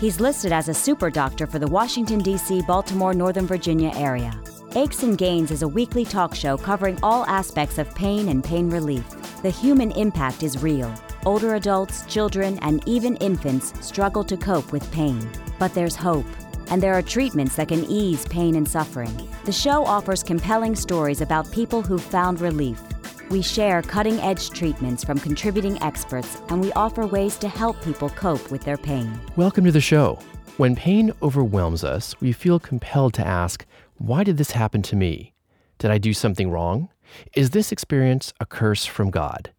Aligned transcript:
He's 0.00 0.18
listed 0.18 0.50
as 0.50 0.70
a 0.70 0.72
super 0.72 1.10
doctor 1.10 1.46
for 1.46 1.58
the 1.58 1.66
Washington, 1.66 2.20
D.C., 2.20 2.62
Baltimore, 2.62 3.12
Northern 3.12 3.46
Virginia 3.46 3.92
area. 3.94 4.32
Aches 4.74 5.02
and 5.02 5.18
Gains 5.18 5.50
is 5.50 5.60
a 5.60 5.68
weekly 5.68 6.06
talk 6.06 6.34
show 6.34 6.56
covering 6.56 6.98
all 7.02 7.26
aspects 7.26 7.76
of 7.76 7.94
pain 7.94 8.30
and 8.30 8.42
pain 8.42 8.70
relief. 8.70 9.04
The 9.42 9.50
human 9.50 9.90
impact 9.92 10.42
is 10.42 10.62
real. 10.62 10.90
Older 11.26 11.56
adults, 11.56 12.06
children, 12.06 12.58
and 12.62 12.82
even 12.88 13.16
infants 13.16 13.74
struggle 13.86 14.24
to 14.24 14.38
cope 14.38 14.72
with 14.72 14.90
pain. 14.90 15.28
But 15.58 15.74
there's 15.74 15.96
hope, 15.96 16.24
and 16.70 16.82
there 16.82 16.94
are 16.94 17.02
treatments 17.02 17.56
that 17.56 17.68
can 17.68 17.84
ease 17.84 18.24
pain 18.24 18.54
and 18.54 18.66
suffering. 18.66 19.28
The 19.44 19.52
show 19.52 19.84
offers 19.84 20.22
compelling 20.22 20.76
stories 20.76 21.20
about 21.20 21.52
people 21.52 21.82
who've 21.82 22.02
found 22.02 22.40
relief. 22.40 22.80
We 23.30 23.42
share 23.42 23.80
cutting 23.82 24.18
edge 24.18 24.50
treatments 24.50 25.04
from 25.04 25.20
contributing 25.20 25.80
experts, 25.84 26.42
and 26.48 26.60
we 26.60 26.72
offer 26.72 27.06
ways 27.06 27.36
to 27.36 27.48
help 27.48 27.80
people 27.80 28.10
cope 28.10 28.50
with 28.50 28.62
their 28.62 28.76
pain. 28.76 29.20
Welcome 29.36 29.64
to 29.66 29.70
the 29.70 29.80
show. 29.80 30.18
When 30.56 30.74
pain 30.74 31.12
overwhelms 31.22 31.84
us, 31.84 32.20
we 32.20 32.32
feel 32.32 32.58
compelled 32.58 33.14
to 33.14 33.24
ask, 33.24 33.64
Why 33.98 34.24
did 34.24 34.36
this 34.36 34.50
happen 34.50 34.82
to 34.82 34.96
me? 34.96 35.32
Did 35.78 35.92
I 35.92 35.98
do 35.98 36.12
something 36.12 36.50
wrong? 36.50 36.88
Is 37.36 37.50
this 37.50 37.70
experience 37.70 38.32
a 38.40 38.46
curse 38.46 38.84
from 38.84 39.12
God? 39.12 39.52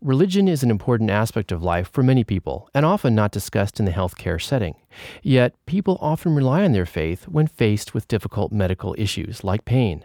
Religion 0.00 0.46
is 0.46 0.62
an 0.62 0.70
important 0.70 1.10
aspect 1.10 1.50
of 1.50 1.64
life 1.64 1.90
for 1.90 2.04
many 2.04 2.22
people 2.22 2.68
and 2.74 2.86
often 2.86 3.16
not 3.16 3.32
discussed 3.32 3.80
in 3.80 3.86
the 3.86 3.92
healthcare 3.92 4.40
setting. 4.40 4.76
Yet, 5.20 5.54
people 5.66 5.98
often 6.00 6.36
rely 6.36 6.62
on 6.62 6.72
their 6.72 6.86
faith 6.86 7.26
when 7.26 7.48
faced 7.48 7.92
with 7.92 8.06
difficult 8.06 8.52
medical 8.52 8.94
issues 8.96 9.42
like 9.42 9.64
pain. 9.64 10.04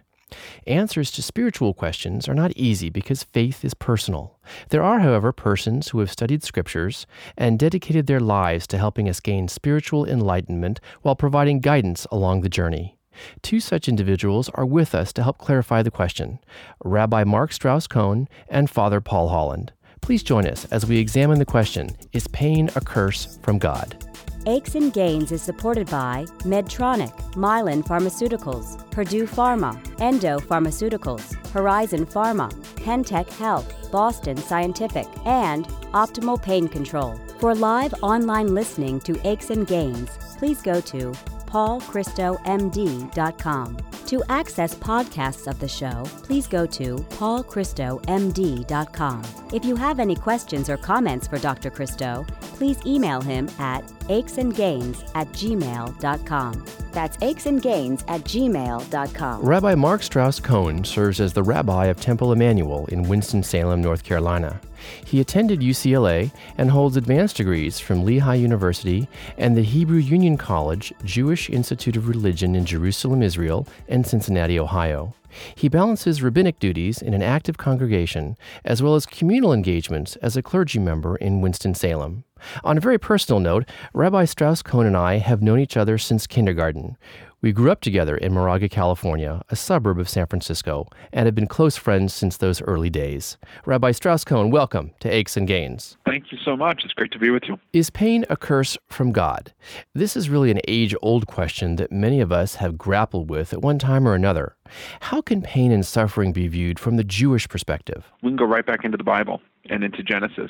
Answers 0.67 1.11
to 1.11 1.21
spiritual 1.21 1.73
questions 1.73 2.27
are 2.27 2.33
not 2.33 2.51
easy 2.55 2.89
because 2.89 3.23
faith 3.23 3.63
is 3.63 3.73
personal. 3.73 4.39
There 4.69 4.83
are, 4.83 4.99
however, 4.99 5.31
persons 5.31 5.89
who 5.89 5.99
have 5.99 6.11
studied 6.11 6.43
scriptures 6.43 7.05
and 7.37 7.59
dedicated 7.59 8.07
their 8.07 8.19
lives 8.19 8.67
to 8.67 8.77
helping 8.77 9.09
us 9.09 9.19
gain 9.19 9.47
spiritual 9.47 10.05
enlightenment 10.05 10.79
while 11.01 11.15
providing 11.15 11.59
guidance 11.59 12.05
along 12.11 12.41
the 12.41 12.49
journey. 12.49 12.97
Two 13.41 13.59
such 13.59 13.87
individuals 13.87 14.49
are 14.49 14.65
with 14.65 14.93
us 14.93 15.13
to 15.13 15.23
help 15.23 15.37
clarify 15.37 15.81
the 15.81 15.91
question 15.91 16.39
Rabbi 16.83 17.23
Mark 17.23 17.53
Strauss 17.53 17.87
Cohn 17.87 18.27
and 18.47 18.69
Father 18.69 19.01
Paul 19.01 19.29
Holland. 19.29 19.73
Please 20.01 20.21
join 20.21 20.45
us 20.45 20.65
as 20.65 20.85
we 20.85 20.99
examine 20.99 21.39
the 21.39 21.45
question 21.45 21.89
Is 22.13 22.27
pain 22.27 22.69
a 22.75 22.81
curse 22.81 23.39
from 23.41 23.57
God? 23.57 24.05
Aches 24.47 24.75
and 24.75 24.93
Gains 24.93 25.31
is 25.31 25.41
supported 25.41 25.89
by 25.89 26.25
Medtronic, 26.43 27.11
Mylan 27.33 27.83
Pharmaceuticals, 27.83 28.89
Purdue 28.91 29.25
Pharma, 29.25 29.75
Endo 29.99 30.37
Pharmaceuticals, 30.37 31.33
Horizon 31.47 32.05
Pharma, 32.05 32.53
Pentec 32.75 33.27
Health, 33.39 33.91
Boston 33.91 34.37
Scientific, 34.37 35.07
and 35.25 35.65
Optimal 35.95 36.39
Pain 36.39 36.67
Control. 36.67 37.19
For 37.39 37.55
live 37.55 37.95
online 38.03 38.53
listening 38.53 38.99
to 39.01 39.19
Aches 39.27 39.49
and 39.49 39.65
Gains, 39.65 40.11
please 40.37 40.61
go 40.61 40.79
to 40.79 41.11
paulchristomd.com. 41.55 43.77
To 44.07 44.21
access 44.27 44.75
podcasts 44.75 45.47
of 45.47 45.57
the 45.61 45.69
show, 45.69 46.03
please 46.21 46.47
go 46.47 46.65
to 46.65 46.97
paulchristomd.com. 46.97 49.23
If 49.53 49.63
you 49.63 49.77
have 49.77 50.01
any 50.01 50.17
questions 50.17 50.69
or 50.69 50.75
comments 50.75 51.27
for 51.27 51.39
Dr. 51.39 51.69
Christo, 51.69 52.25
please 52.41 52.77
email 52.85 53.21
him 53.21 53.47
at 53.57 53.87
achesandgains 54.09 55.09
at 55.15 55.31
gmail.com. 55.31 56.65
That's 56.91 57.15
achesandgains 57.17 58.03
at 58.09 58.21
gmail.com. 58.25 59.41
Rabbi 59.41 59.75
Mark 59.75 60.03
Strauss 60.03 60.41
Cohn 60.41 60.83
serves 60.83 61.21
as 61.21 61.31
the 61.31 61.43
rabbi 61.43 61.85
of 61.85 62.01
Temple 62.01 62.33
Emanuel 62.33 62.85
in 62.87 63.03
Winston-Salem, 63.03 63.81
North 63.81 64.03
Carolina. 64.03 64.59
He 65.05 65.19
attended 65.19 65.61
UCLA 65.61 66.31
and 66.57 66.71
holds 66.71 66.97
advanced 66.97 67.37
degrees 67.37 67.79
from 67.79 68.03
Lehigh 68.03 68.35
University 68.35 69.07
and 69.37 69.55
the 69.55 69.63
Hebrew 69.63 69.99
Union 69.99 70.37
College 70.37 70.93
Jewish 71.03 71.49
Institute 71.49 71.95
of 71.95 72.07
Religion 72.07 72.55
in 72.55 72.65
Jerusalem, 72.65 73.21
Israel, 73.21 73.67
and 73.87 74.05
Cincinnati, 74.05 74.59
Ohio. 74.59 75.13
He 75.55 75.67
balances 75.67 76.21
rabbinic 76.21 76.59
duties 76.59 77.01
in 77.01 77.13
an 77.13 77.21
active 77.21 77.57
congregation 77.57 78.37
as 78.63 78.81
well 78.81 78.95
as 78.95 79.05
communal 79.05 79.53
engagements 79.53 80.15
as 80.17 80.37
a 80.37 80.41
clergy 80.41 80.79
member 80.79 81.17
in 81.17 81.41
Winston-Salem. 81.41 82.23
On 82.63 82.77
a 82.77 82.81
very 82.81 82.97
personal 82.97 83.39
note, 83.39 83.65
Rabbi 83.93 84.25
Strauss 84.25 84.61
Cohn 84.61 84.85
and 84.85 84.95
I 84.95 85.17
have 85.17 85.41
known 85.41 85.59
each 85.59 85.77
other 85.77 85.97
since 85.97 86.27
kindergarten. 86.27 86.97
We 87.45 87.53
grew 87.53 87.69
up 87.69 87.81
together 87.81 88.17
in 88.17 88.33
Moraga, 88.33 88.67
California, 88.67 89.43
a 89.49 89.55
suburb 89.55 89.99
of 89.99 90.09
San 90.09 90.25
Francisco, 90.25 90.87
and 91.13 91.27
have 91.27 91.35
been 91.35 91.45
close 91.45 91.77
friends 91.77 92.11
since 92.11 92.37
those 92.37 92.59
early 92.63 92.89
days. 92.89 93.37
Rabbi 93.67 93.91
Strauss 93.91 94.23
Cohn, 94.23 94.49
welcome 94.49 94.93
to 95.01 95.09
Aches 95.09 95.37
and 95.37 95.47
Gains. 95.47 95.95
Thank 96.07 96.31
you 96.31 96.39
so 96.43 96.57
much. 96.57 96.81
It's 96.83 96.95
great 96.95 97.11
to 97.11 97.19
be 97.19 97.29
with 97.29 97.43
you. 97.47 97.59
Is 97.71 97.91
pain 97.91 98.25
a 98.31 98.35
curse 98.35 98.79
from 98.89 99.11
God? 99.11 99.53
This 99.93 100.17
is 100.17 100.27
really 100.27 100.49
an 100.49 100.59
age 100.67 100.95
old 101.03 101.27
question 101.27 101.75
that 101.75 101.91
many 101.91 102.19
of 102.19 102.31
us 102.31 102.55
have 102.55 102.79
grappled 102.79 103.29
with 103.29 103.53
at 103.53 103.61
one 103.61 103.77
time 103.77 104.07
or 104.07 104.15
another. 104.15 104.55
How 105.01 105.21
can 105.21 105.43
pain 105.43 105.71
and 105.71 105.85
suffering 105.85 106.33
be 106.33 106.47
viewed 106.47 106.79
from 106.79 106.95
the 106.95 107.03
Jewish 107.03 107.47
perspective? 107.47 108.11
We 108.23 108.31
can 108.31 108.37
go 108.37 108.45
right 108.45 108.65
back 108.65 108.83
into 108.83 108.97
the 108.97 109.03
Bible 109.03 109.39
and 109.69 109.83
into 109.83 110.01
Genesis. 110.01 110.49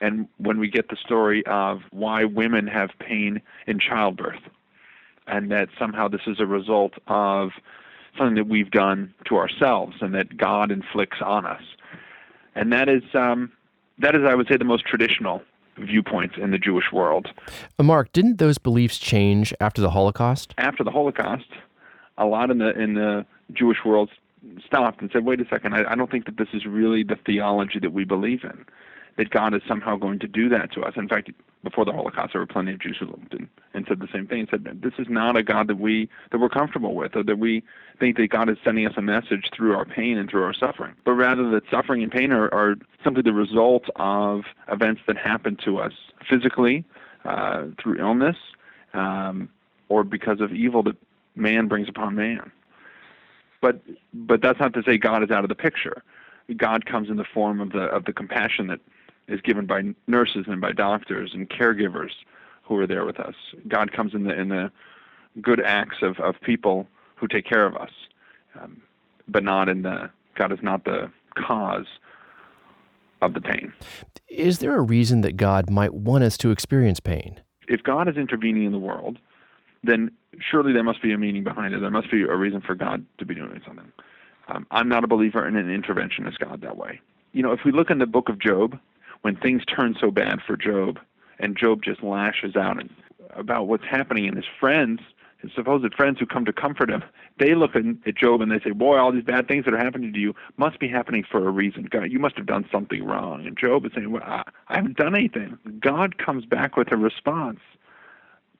And 0.00 0.28
when 0.36 0.60
we 0.60 0.68
get 0.68 0.90
the 0.90 0.96
story 1.04 1.44
of 1.46 1.80
why 1.90 2.24
women 2.24 2.68
have 2.68 2.90
pain 3.00 3.42
in 3.66 3.80
childbirth, 3.80 4.42
and 5.26 5.50
that 5.50 5.68
somehow 5.78 6.08
this 6.08 6.22
is 6.26 6.40
a 6.40 6.46
result 6.46 6.94
of 7.06 7.50
something 8.16 8.36
that 8.36 8.46
we've 8.46 8.70
done 8.70 9.12
to 9.26 9.36
ourselves 9.36 9.96
and 10.00 10.14
that 10.14 10.36
God 10.36 10.70
inflicts 10.70 11.18
on 11.24 11.46
us. 11.46 11.62
And 12.54 12.72
that 12.72 12.88
is, 12.88 13.02
um, 13.14 13.52
that 13.98 14.14
is, 14.14 14.22
I 14.26 14.34
would 14.34 14.46
say, 14.48 14.56
the 14.56 14.64
most 14.64 14.84
traditional 14.84 15.42
viewpoints 15.78 16.36
in 16.38 16.50
the 16.50 16.58
Jewish 16.58 16.92
world. 16.92 17.28
Mark, 17.80 18.12
didn't 18.12 18.38
those 18.38 18.58
beliefs 18.58 18.98
change 18.98 19.52
after 19.60 19.80
the 19.80 19.90
Holocaust? 19.90 20.54
After 20.58 20.84
the 20.84 20.90
Holocaust, 20.90 21.48
a 22.16 22.26
lot 22.26 22.50
in 22.50 22.58
the 22.58 22.70
in 22.78 22.94
the 22.94 23.26
Jewish 23.52 23.78
world 23.84 24.10
stopped 24.64 25.00
and 25.00 25.10
said, 25.12 25.24
"Wait 25.24 25.40
a 25.40 25.48
second, 25.48 25.74
I, 25.74 25.90
I 25.90 25.94
don't 25.96 26.10
think 26.10 26.26
that 26.26 26.36
this 26.36 26.48
is 26.52 26.64
really 26.64 27.02
the 27.02 27.16
theology 27.26 27.80
that 27.80 27.92
we 27.92 28.04
believe 28.04 28.44
in. 28.44 28.64
That 29.16 29.30
God 29.30 29.54
is 29.54 29.62
somehow 29.68 29.96
going 29.96 30.18
to 30.20 30.28
do 30.28 30.48
that 30.48 30.72
to 30.72 30.82
us." 30.82 30.94
In 30.96 31.08
fact, 31.08 31.30
before 31.62 31.84
the 31.84 31.92
Holocaust, 31.92 32.32
there 32.32 32.40
were 32.40 32.46
plenty 32.46 32.72
of 32.72 32.78
Jews 32.78 32.96
who 33.00 33.06
looked 33.06 33.32
and, 33.32 33.48
and 33.72 33.86
said 33.88 33.98
the 33.98 34.08
same 34.12 34.26
thing. 34.26 34.40
He 34.40 34.46
said 34.50 34.80
this 34.82 34.92
is 34.98 35.06
not 35.08 35.36
a 35.36 35.42
God 35.42 35.66
that 35.68 35.78
we 35.78 36.08
that 36.30 36.38
we're 36.38 36.48
comfortable 36.48 36.94
with, 36.94 37.16
or 37.16 37.22
that 37.24 37.38
we 37.38 37.62
think 37.98 38.16
that 38.18 38.28
God 38.28 38.48
is 38.50 38.58
sending 38.62 38.86
us 38.86 38.94
a 38.96 39.02
message 39.02 39.50
through 39.54 39.74
our 39.74 39.84
pain 39.84 40.18
and 40.18 40.28
through 40.28 40.44
our 40.44 40.52
suffering, 40.52 40.94
but 41.04 41.12
rather 41.12 41.48
that 41.50 41.62
suffering 41.70 42.02
and 42.02 42.12
pain 42.12 42.32
are, 42.32 42.52
are 42.52 42.76
simply 43.02 43.22
the 43.22 43.32
result 43.32 43.84
of 43.96 44.44
events 44.70 45.00
that 45.06 45.16
happen 45.16 45.56
to 45.64 45.78
us 45.78 45.92
physically, 46.28 46.84
uh, 47.24 47.64
through 47.80 47.98
illness, 47.98 48.36
um, 48.92 49.48
or 49.88 50.04
because 50.04 50.40
of 50.40 50.52
evil 50.52 50.82
that 50.82 50.96
man 51.34 51.66
brings 51.66 51.88
upon 51.88 52.14
man. 52.14 52.50
But 53.60 53.80
but 54.12 54.42
that's 54.42 54.60
not 54.60 54.74
to 54.74 54.82
say 54.82 54.98
God 54.98 55.22
is 55.22 55.30
out 55.30 55.44
of 55.44 55.48
the 55.48 55.54
picture. 55.54 56.02
God 56.56 56.84
comes 56.84 57.08
in 57.08 57.16
the 57.16 57.24
form 57.24 57.60
of 57.60 57.72
the 57.72 57.84
of 57.84 58.04
the 58.04 58.12
compassion 58.12 58.66
that 58.66 58.80
is 59.28 59.40
given 59.40 59.66
by 59.66 59.82
nurses 60.06 60.44
and 60.48 60.60
by 60.60 60.72
doctors 60.72 61.32
and 61.34 61.48
caregivers 61.48 62.10
who 62.62 62.78
are 62.78 62.86
there 62.86 63.04
with 63.04 63.20
us. 63.20 63.34
God 63.68 63.92
comes 63.92 64.14
in 64.14 64.24
the 64.24 64.38
in 64.38 64.48
the 64.48 64.70
good 65.40 65.60
acts 65.60 65.98
of, 66.02 66.18
of 66.20 66.40
people 66.40 66.86
who 67.16 67.26
take 67.26 67.44
care 67.44 67.66
of 67.66 67.76
us, 67.76 67.90
um, 68.60 68.80
but 69.28 69.42
not 69.42 69.68
in 69.68 69.82
the 69.82 70.10
God 70.36 70.52
is 70.52 70.60
not 70.62 70.84
the 70.84 71.10
cause 71.34 71.86
of 73.22 73.34
the 73.34 73.40
pain. 73.40 73.72
Is 74.28 74.58
there 74.58 74.76
a 74.76 74.82
reason 74.82 75.22
that 75.22 75.36
God 75.36 75.70
might 75.70 75.94
want 75.94 76.24
us 76.24 76.36
to 76.38 76.50
experience 76.50 77.00
pain? 77.00 77.40
If 77.68 77.82
God 77.82 78.08
is 78.08 78.16
intervening 78.16 78.64
in 78.64 78.72
the 78.72 78.78
world, 78.78 79.18
then 79.82 80.10
surely 80.38 80.72
there 80.72 80.82
must 80.82 81.02
be 81.02 81.12
a 81.12 81.18
meaning 81.18 81.44
behind 81.44 81.74
it. 81.74 81.80
There 81.80 81.90
must 81.90 82.10
be 82.10 82.22
a 82.22 82.36
reason 82.36 82.60
for 82.60 82.74
God 82.74 83.04
to 83.18 83.24
be 83.24 83.34
doing 83.34 83.60
something. 83.66 83.90
Um, 84.48 84.66
I'm 84.70 84.88
not 84.88 85.04
a 85.04 85.06
believer 85.06 85.46
in 85.46 85.56
an 85.56 85.68
interventionist 85.68 86.38
God 86.38 86.60
that 86.60 86.76
way. 86.76 87.00
You 87.32 87.42
know, 87.42 87.52
if 87.52 87.60
we 87.64 87.72
look 87.72 87.90
in 87.90 87.98
the 87.98 88.06
book 88.06 88.28
of 88.28 88.38
Job, 88.38 88.78
when 89.24 89.36
things 89.36 89.62
turn 89.64 89.96
so 89.98 90.10
bad 90.10 90.40
for 90.46 90.54
Job, 90.54 90.98
and 91.38 91.56
Job 91.56 91.82
just 91.82 92.02
lashes 92.02 92.56
out 92.56 92.76
about 93.30 93.66
what's 93.66 93.86
happening, 93.86 94.28
and 94.28 94.36
his 94.36 94.44
friends, 94.60 95.00
his 95.38 95.50
supposed 95.54 95.94
friends 95.94 96.18
who 96.20 96.26
come 96.26 96.44
to 96.44 96.52
comfort 96.52 96.90
him, 96.90 97.02
they 97.38 97.54
look 97.54 97.74
at 97.74 98.16
Job 98.16 98.42
and 98.42 98.52
they 98.52 98.60
say, 98.60 98.72
"Boy, 98.72 98.98
all 98.98 99.12
these 99.12 99.24
bad 99.24 99.48
things 99.48 99.64
that 99.64 99.72
are 99.72 99.78
happening 99.78 100.12
to 100.12 100.20
you 100.20 100.34
must 100.58 100.78
be 100.78 100.88
happening 100.88 101.24
for 101.24 101.48
a 101.48 101.50
reason. 101.50 101.84
God, 101.84 102.12
you 102.12 102.18
must 102.18 102.36
have 102.36 102.44
done 102.44 102.68
something 102.70 103.02
wrong." 103.02 103.46
And 103.46 103.56
Job 103.56 103.86
is 103.86 103.92
saying, 103.94 104.10
"Well, 104.10 104.22
I, 104.22 104.42
I 104.68 104.76
haven't 104.76 104.98
done 104.98 105.14
anything." 105.14 105.56
God 105.80 106.18
comes 106.18 106.44
back 106.44 106.76
with 106.76 106.92
a 106.92 106.98
response 106.98 107.60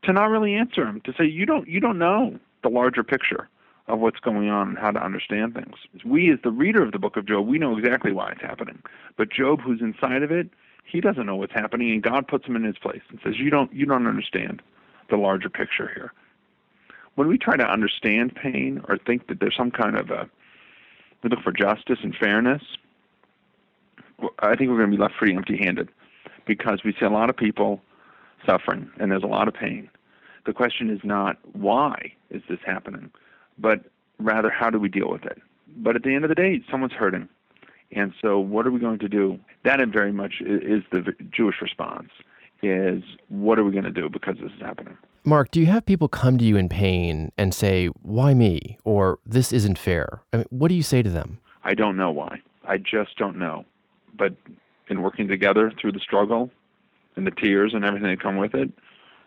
to 0.04 0.14
not 0.14 0.30
really 0.30 0.54
answer 0.54 0.86
him, 0.86 1.02
to 1.02 1.12
say 1.12 1.26
you 1.26 1.44
don't 1.44 1.68
you 1.68 1.78
don't 1.78 1.98
know 1.98 2.38
the 2.62 2.70
larger 2.70 3.04
picture 3.04 3.50
of 3.86 3.98
what's 3.98 4.20
going 4.20 4.48
on 4.48 4.68
and 4.68 4.78
how 4.78 4.90
to 4.90 5.04
understand 5.04 5.54
things. 5.54 5.74
We, 6.04 6.32
as 6.32 6.38
the 6.42 6.50
reader 6.50 6.82
of 6.82 6.92
the 6.92 6.98
book 6.98 7.16
of 7.16 7.26
Job, 7.26 7.46
we 7.46 7.58
know 7.58 7.76
exactly 7.76 8.12
why 8.12 8.30
it's 8.30 8.40
happening. 8.40 8.82
But 9.16 9.30
Job, 9.30 9.60
who's 9.60 9.80
inside 9.82 10.22
of 10.22 10.30
it, 10.30 10.48
he 10.84 11.00
doesn't 11.00 11.26
know 11.26 11.36
what's 11.36 11.52
happening, 11.52 11.90
and 11.90 12.02
God 12.02 12.26
puts 12.28 12.46
him 12.46 12.56
in 12.56 12.64
his 12.64 12.78
place 12.78 13.02
and 13.08 13.18
says, 13.22 13.38
"You 13.38 13.50
don't 13.50 13.72
you 13.72 13.86
don't 13.86 14.06
understand 14.06 14.62
the 15.10 15.16
larger 15.16 15.48
picture 15.48 15.90
here." 15.94 16.12
When 17.14 17.28
we 17.28 17.38
try 17.38 17.56
to 17.56 17.66
understand 17.66 18.34
pain 18.34 18.82
or 18.88 18.98
think 18.98 19.28
that 19.28 19.40
there's 19.40 19.56
some 19.56 19.70
kind 19.70 19.96
of 19.96 20.10
a 20.10 20.28
we 21.22 21.30
look 21.30 21.40
for 21.40 21.52
justice 21.52 22.00
and 22.02 22.14
fairness, 22.14 22.62
I 24.40 24.54
think 24.56 24.70
we're 24.70 24.78
going 24.78 24.90
to 24.90 24.96
be 24.96 25.02
left 25.02 25.14
pretty 25.16 25.34
empty-handed 25.34 25.88
because 26.46 26.84
we 26.84 26.92
see 26.92 27.06
a 27.06 27.10
lot 27.10 27.30
of 27.30 27.36
people 27.36 27.80
suffering 28.44 28.90
and 28.98 29.10
there's 29.10 29.22
a 29.22 29.26
lot 29.28 29.48
of 29.48 29.54
pain. 29.54 29.88
The 30.44 30.52
question 30.52 30.90
is 30.90 31.00
not 31.02 31.38
why 31.54 32.12
is 32.30 32.42
this 32.48 32.58
happening, 32.64 33.10
but 33.58 33.80
rather 34.18 34.50
how 34.50 34.70
do 34.70 34.78
we 34.78 34.88
deal 34.88 35.10
with 35.10 35.24
it. 35.24 35.40
But 35.76 35.96
at 35.96 36.02
the 36.02 36.14
end 36.14 36.24
of 36.24 36.28
the 36.28 36.34
day, 36.34 36.62
someone's 36.70 36.92
hurting. 36.92 37.28
And 37.92 38.12
so 38.20 38.38
what 38.38 38.66
are 38.66 38.70
we 38.70 38.80
going 38.80 38.98
to 39.00 39.08
do? 39.08 39.38
That 39.64 39.80
very 39.88 40.12
much 40.12 40.34
is 40.40 40.82
the 40.90 41.14
Jewish 41.30 41.56
response 41.60 42.10
is 42.62 43.02
what 43.28 43.58
are 43.58 43.64
we 43.64 43.72
going 43.72 43.84
to 43.84 43.90
do 43.90 44.08
because 44.08 44.36
this 44.40 44.50
is 44.52 44.60
happening? 44.60 44.96
Mark, 45.24 45.50
do 45.50 45.60
you 45.60 45.66
have 45.66 45.86
people 45.86 46.08
come 46.08 46.38
to 46.38 46.44
you 46.44 46.56
in 46.56 46.68
pain 46.68 47.32
and 47.38 47.54
say, 47.54 47.86
why 48.02 48.34
me? 48.34 48.78
Or 48.84 49.18
this 49.24 49.52
isn't 49.52 49.78
fair? 49.78 50.22
I 50.32 50.38
mean, 50.38 50.46
what 50.50 50.68
do 50.68 50.74
you 50.74 50.82
say 50.82 51.02
to 51.02 51.10
them? 51.10 51.38
I 51.62 51.74
don't 51.74 51.96
know 51.96 52.10
why. 52.10 52.40
I 52.66 52.78
just 52.78 53.16
don't 53.16 53.38
know. 53.38 53.64
But 54.16 54.34
in 54.88 55.02
working 55.02 55.28
together 55.28 55.72
through 55.80 55.92
the 55.92 56.00
struggle 56.00 56.50
and 57.16 57.26
the 57.26 57.30
tears 57.30 57.72
and 57.74 57.84
everything 57.84 58.10
that 58.10 58.20
come 58.20 58.36
with 58.36 58.54
it, 58.54 58.70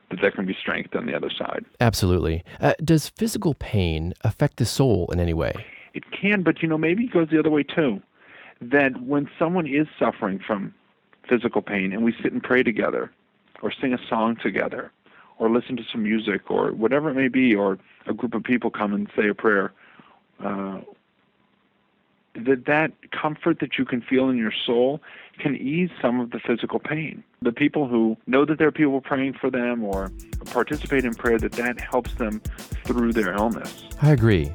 that 0.09 0.19
there 0.21 0.31
can 0.31 0.45
be 0.45 0.55
strength 0.59 0.95
on 0.95 1.05
the 1.05 1.15
other 1.15 1.29
side. 1.29 1.65
Absolutely. 1.79 2.43
Uh, 2.59 2.73
does 2.83 3.09
physical 3.09 3.53
pain 3.53 4.13
affect 4.21 4.57
the 4.57 4.65
soul 4.65 5.09
in 5.11 5.19
any 5.19 5.33
way? 5.33 5.53
It 5.93 6.11
can, 6.11 6.43
but 6.43 6.61
you 6.61 6.67
know, 6.67 6.77
maybe 6.77 7.05
it 7.05 7.11
goes 7.11 7.29
the 7.29 7.39
other 7.39 7.49
way 7.49 7.63
too. 7.63 8.01
That 8.61 9.01
when 9.01 9.29
someone 9.37 9.67
is 9.67 9.87
suffering 9.99 10.39
from 10.45 10.73
physical 11.27 11.61
pain 11.61 11.91
and 11.91 12.03
we 12.03 12.13
sit 12.21 12.31
and 12.31 12.41
pray 12.41 12.63
together, 12.63 13.11
or 13.61 13.71
sing 13.71 13.93
a 13.93 13.99
song 14.07 14.37
together, 14.41 14.91
or 15.39 15.49
listen 15.49 15.75
to 15.77 15.83
some 15.91 16.03
music, 16.03 16.49
or 16.49 16.71
whatever 16.71 17.09
it 17.09 17.15
may 17.15 17.27
be, 17.27 17.55
or 17.55 17.77
a 18.05 18.13
group 18.13 18.33
of 18.33 18.43
people 18.43 18.69
come 18.69 18.93
and 18.93 19.09
say 19.15 19.27
a 19.27 19.33
prayer, 19.33 19.73
uh, 20.43 20.79
that 22.45 22.65
that 22.65 22.91
comfort 23.11 23.59
that 23.59 23.77
you 23.77 23.85
can 23.85 24.01
feel 24.01 24.29
in 24.29 24.37
your 24.37 24.53
soul 24.65 25.01
can 25.39 25.55
ease 25.55 25.89
some 26.01 26.19
of 26.19 26.31
the 26.31 26.39
physical 26.39 26.79
pain. 26.79 27.23
The 27.41 27.51
people 27.51 27.87
who 27.87 28.17
know 28.25 28.45
that 28.45 28.57
there 28.57 28.67
are 28.67 28.71
people 28.71 29.01
praying 29.01 29.33
for 29.33 29.49
them 29.49 29.83
or 29.83 30.11
participate 30.45 31.05
in 31.05 31.13
prayer, 31.13 31.37
that 31.39 31.51
that 31.53 31.79
helps 31.79 32.13
them 32.15 32.41
through 32.83 33.13
their 33.13 33.33
illness. 33.33 33.83
I 34.01 34.11
agree. 34.11 34.51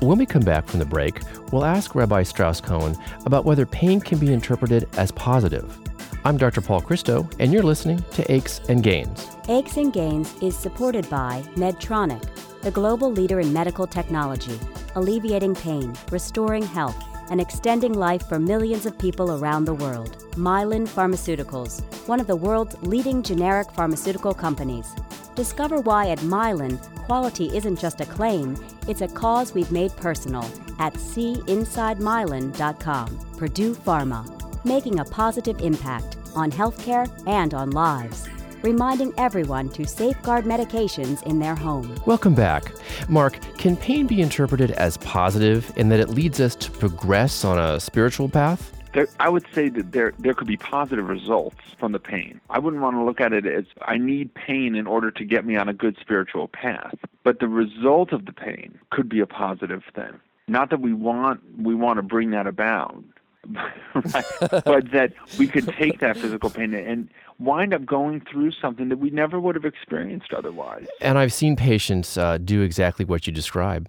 When 0.00 0.18
we 0.18 0.26
come 0.26 0.42
back 0.42 0.68
from 0.68 0.78
the 0.78 0.86
break, 0.86 1.20
we'll 1.52 1.64
ask 1.64 1.94
Rabbi 1.94 2.22
Strauss 2.22 2.60
Cohn 2.60 2.96
about 3.24 3.44
whether 3.44 3.66
pain 3.66 4.00
can 4.00 4.18
be 4.18 4.32
interpreted 4.32 4.88
as 4.96 5.10
positive. 5.12 5.78
I'm 6.24 6.36
Dr. 6.36 6.60
Paul 6.60 6.80
Christo, 6.80 7.28
and 7.38 7.52
you're 7.52 7.62
listening 7.62 8.02
to 8.12 8.32
Aches 8.32 8.60
and 8.68 8.82
Gains. 8.82 9.28
Aches 9.48 9.76
and 9.76 9.92
Gains 9.92 10.34
is 10.42 10.56
supported 10.56 11.08
by 11.08 11.42
Medtronic, 11.54 12.22
the 12.62 12.70
global 12.70 13.10
leader 13.10 13.40
in 13.40 13.52
medical 13.52 13.86
technology, 13.86 14.58
alleviating 14.94 15.54
pain, 15.54 15.94
restoring 16.10 16.64
health 16.64 16.96
and 17.30 17.40
extending 17.40 17.94
life 17.94 18.28
for 18.28 18.38
millions 18.38 18.84
of 18.86 18.96
people 18.98 19.32
around 19.32 19.64
the 19.64 19.74
world. 19.74 20.24
Mylan 20.32 20.86
Pharmaceuticals, 20.88 21.82
one 22.08 22.20
of 22.20 22.26
the 22.26 22.36
world's 22.36 22.76
leading 22.82 23.22
generic 23.22 23.70
pharmaceutical 23.72 24.34
companies. 24.34 24.86
Discover 25.34 25.80
why 25.80 26.10
at 26.10 26.18
Mylan, 26.20 26.78
quality 27.06 27.56
isn't 27.56 27.78
just 27.78 28.00
a 28.00 28.06
claim, 28.06 28.56
it's 28.88 29.02
a 29.02 29.08
cause 29.08 29.54
we've 29.54 29.72
made 29.72 29.94
personal 29.96 30.44
at 30.78 30.94
seeinsidemylan.com. 30.94 33.18
Purdue 33.36 33.74
Pharma, 33.74 34.64
making 34.64 35.00
a 35.00 35.04
positive 35.04 35.60
impact 35.60 36.16
on 36.34 36.50
healthcare 36.50 37.06
and 37.26 37.52
on 37.54 37.70
lives 37.70 38.28
reminding 38.62 39.12
everyone 39.18 39.68
to 39.70 39.86
safeguard 39.86 40.44
medications 40.44 41.22
in 41.24 41.38
their 41.38 41.54
home. 41.54 41.94
Welcome 42.06 42.34
back. 42.34 42.72
Mark, 43.08 43.40
can 43.58 43.76
pain 43.76 44.06
be 44.06 44.20
interpreted 44.20 44.70
as 44.72 44.96
positive 44.98 45.72
in 45.76 45.88
that 45.90 46.00
it 46.00 46.10
leads 46.10 46.40
us 46.40 46.54
to 46.56 46.70
progress 46.70 47.44
on 47.44 47.58
a 47.58 47.80
spiritual 47.80 48.28
path? 48.28 48.72
There, 48.94 49.08
I 49.20 49.28
would 49.28 49.44
say 49.52 49.68
that 49.68 49.92
there 49.92 50.14
there 50.18 50.34
could 50.34 50.46
be 50.46 50.56
positive 50.56 51.08
results 51.08 51.58
from 51.78 51.92
the 51.92 51.98
pain. 51.98 52.40
I 52.50 52.58
wouldn't 52.58 52.82
want 52.82 52.96
to 52.96 53.02
look 53.02 53.20
at 53.20 53.32
it 53.32 53.46
as 53.46 53.64
I 53.82 53.98
need 53.98 54.34
pain 54.34 54.74
in 54.74 54.86
order 54.86 55.10
to 55.10 55.24
get 55.24 55.44
me 55.44 55.56
on 55.56 55.68
a 55.68 55.74
good 55.74 55.96
spiritual 56.00 56.48
path. 56.48 56.94
But 57.22 57.40
the 57.40 57.48
result 57.48 58.12
of 58.12 58.24
the 58.24 58.32
pain 58.32 58.78
could 58.90 59.08
be 59.08 59.20
a 59.20 59.26
positive 59.26 59.82
thing. 59.94 60.18
Not 60.48 60.70
that 60.70 60.80
we 60.80 60.94
want 60.94 61.40
we 61.58 61.74
want 61.74 61.98
to 61.98 62.02
bring 62.02 62.30
that 62.30 62.46
about, 62.46 63.04
right? 63.94 64.24
but 64.64 64.90
that 64.92 65.12
we 65.38 65.46
could 65.46 65.66
take 65.68 66.00
that 66.00 66.16
physical 66.16 66.50
pain 66.50 66.74
and 66.74 67.08
wind 67.38 67.72
up 67.72 67.84
going 67.86 68.20
through 68.30 68.52
something 68.52 68.88
that 68.88 68.98
we 68.98 69.10
never 69.10 69.40
would 69.40 69.54
have 69.54 69.64
experienced 69.64 70.32
otherwise. 70.32 70.86
And 71.00 71.18
I've 71.18 71.32
seen 71.32 71.56
patients 71.56 72.16
uh, 72.16 72.38
do 72.38 72.62
exactly 72.62 73.04
what 73.04 73.26
you 73.26 73.32
describe. 73.32 73.88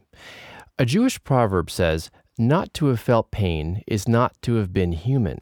A 0.78 0.86
Jewish 0.86 1.22
proverb 1.24 1.70
says, 1.70 2.10
Not 2.38 2.74
to 2.76 2.88
have 2.88 3.00
felt 3.00 3.32
pain 3.32 3.84
is 3.88 4.08
not 4.08 4.40
to 4.44 4.56
have 4.56 4.72
been 4.72 4.94
human. 4.94 5.42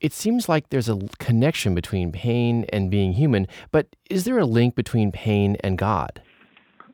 It 0.00 0.14
seems 0.14 0.48
like 0.48 0.70
there's 0.70 0.88
a 0.88 0.98
connection 1.18 1.74
between 1.74 2.10
pain 2.10 2.64
and 2.72 2.90
being 2.90 3.12
human, 3.12 3.46
but 3.70 3.94
is 4.08 4.24
there 4.24 4.38
a 4.38 4.46
link 4.46 4.74
between 4.74 5.12
pain 5.12 5.56
and 5.62 5.76
God? 5.76 6.22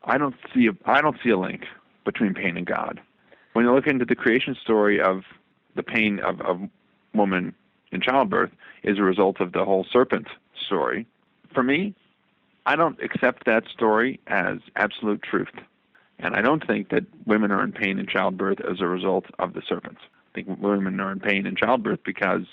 I 0.05 0.19
don't 0.19 0.35
see 0.53 0.67
a, 0.67 0.73
I 0.91 1.01
don't 1.01 1.17
see 1.23 1.31
a 1.31 1.39
link 1.39 1.63
between 2.05 2.35
pain 2.35 2.57
and 2.57 2.67
God. 2.67 3.01
When 3.53 3.65
you 3.65 3.73
look 3.73 3.87
into 3.87 4.05
the 4.05 4.15
creation 4.15 4.57
story 4.61 5.01
of 5.01 5.23
the 5.77 5.83
pain 5.83 6.19
of 6.21 6.41
a 6.41 6.69
woman 7.15 7.55
in 7.93 8.01
childbirth 8.01 8.51
is 8.83 8.99
a 8.99 9.03
result 9.03 9.41
of 9.41 9.53
the 9.53 9.65
whole 9.65 9.87
serpent 9.91 10.27
story. 10.67 11.07
For 11.55 11.63
me, 11.63 11.95
I 12.67 12.77
don't 12.77 13.01
accept 13.03 13.47
that 13.47 13.65
story 13.69 14.21
as 14.27 14.59
absolute 14.75 15.23
truth. 15.23 15.53
And 16.19 16.35
I 16.35 16.41
don't 16.41 16.67
think 16.67 16.89
that 16.91 17.05
women 17.27 17.53
are 17.53 17.63
in 17.63 17.73
pain 17.73 17.99
in 17.99 18.07
childbirth 18.07 18.61
as 18.61 18.81
a 18.81 18.87
result 18.87 19.27
of 19.39 19.53
the 19.53 19.63
serpents. 19.67 20.01
I 20.03 20.35
think 20.35 20.61
women 20.61 20.99
are 21.01 21.13
in 21.13 21.21
pain 21.21 21.47
in 21.47 21.57
childbirth 21.57 22.01
because 22.05 22.47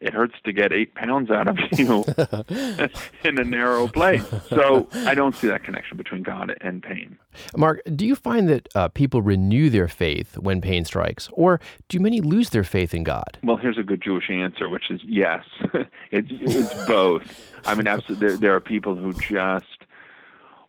it 0.00 0.14
hurts 0.14 0.34
to 0.44 0.52
get 0.52 0.72
eight 0.72 0.94
pounds 0.94 1.30
out 1.30 1.48
of 1.48 1.58
you 1.72 2.04
in 3.24 3.38
a 3.38 3.44
narrow 3.44 3.88
place. 3.88 4.24
So 4.48 4.88
I 4.92 5.14
don't 5.14 5.34
see 5.34 5.48
that 5.48 5.64
connection 5.64 5.96
between 5.96 6.22
God 6.22 6.56
and 6.60 6.82
pain. 6.82 7.18
Mark, 7.56 7.82
do 7.96 8.06
you 8.06 8.14
find 8.14 8.48
that 8.48 8.68
uh, 8.76 8.88
people 8.88 9.22
renew 9.22 9.70
their 9.70 9.88
faith 9.88 10.38
when 10.38 10.60
pain 10.60 10.84
strikes, 10.84 11.28
or 11.32 11.60
do 11.88 11.98
many 11.98 12.20
lose 12.20 12.50
their 12.50 12.64
faith 12.64 12.94
in 12.94 13.02
God? 13.02 13.38
Well, 13.42 13.56
here's 13.56 13.78
a 13.78 13.82
good 13.82 14.00
Jewish 14.00 14.30
answer, 14.30 14.68
which 14.68 14.90
is 14.90 15.00
yes. 15.04 15.44
it's, 16.12 16.28
it's 16.30 16.86
both. 16.86 17.22
I 17.66 17.74
mean, 17.74 17.88
absolutely, 17.88 18.28
there, 18.28 18.36
there 18.36 18.54
are 18.54 18.60
people 18.60 18.94
who 18.94 19.12
just, 19.14 19.66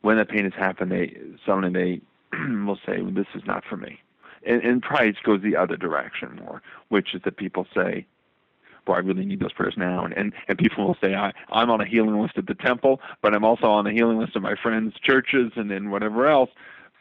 when 0.01 0.17
the 0.17 0.25
pain 0.25 0.43
has 0.43 0.53
happened, 0.53 0.91
they 0.91 1.15
suddenly 1.45 2.01
they 2.31 2.37
will 2.65 2.79
say, 2.85 3.01
"This 3.01 3.27
is 3.35 3.43
not 3.45 3.63
for 3.63 3.77
me." 3.77 3.99
And, 4.45 4.63
and 4.63 4.81
probably 4.81 5.15
goes 5.23 5.41
the 5.41 5.55
other 5.55 5.75
direction 5.75 6.39
more, 6.43 6.61
which 6.87 7.13
is 7.13 7.21
that 7.25 7.35
people 7.35 7.67
say, 7.75 8.05
boy, 8.89 8.95
I 8.95 8.99
really 8.99 9.25
need 9.25 9.39
those 9.39 9.53
prayers 9.53 9.75
now. 9.77 10.03
And, 10.03 10.13
and, 10.17 10.33
and 10.47 10.57
people 10.57 10.87
will 10.87 10.97
say, 10.99 11.13
I, 11.13 11.31
I'm 11.51 11.69
on 11.69 11.79
a 11.79 11.85
healing 11.85 12.19
list 12.19 12.37
at 12.37 12.47
the 12.47 12.55
temple, 12.55 12.99
but 13.21 13.35
I'm 13.35 13.45
also 13.45 13.67
on 13.67 13.85
the 13.85 13.91
healing 13.91 14.17
list 14.17 14.35
of 14.35 14.41
my 14.41 14.55
friends' 14.61 14.93
churches 15.03 15.51
and 15.55 15.69
then 15.69 15.91
whatever 15.91 16.27
else, 16.27 16.49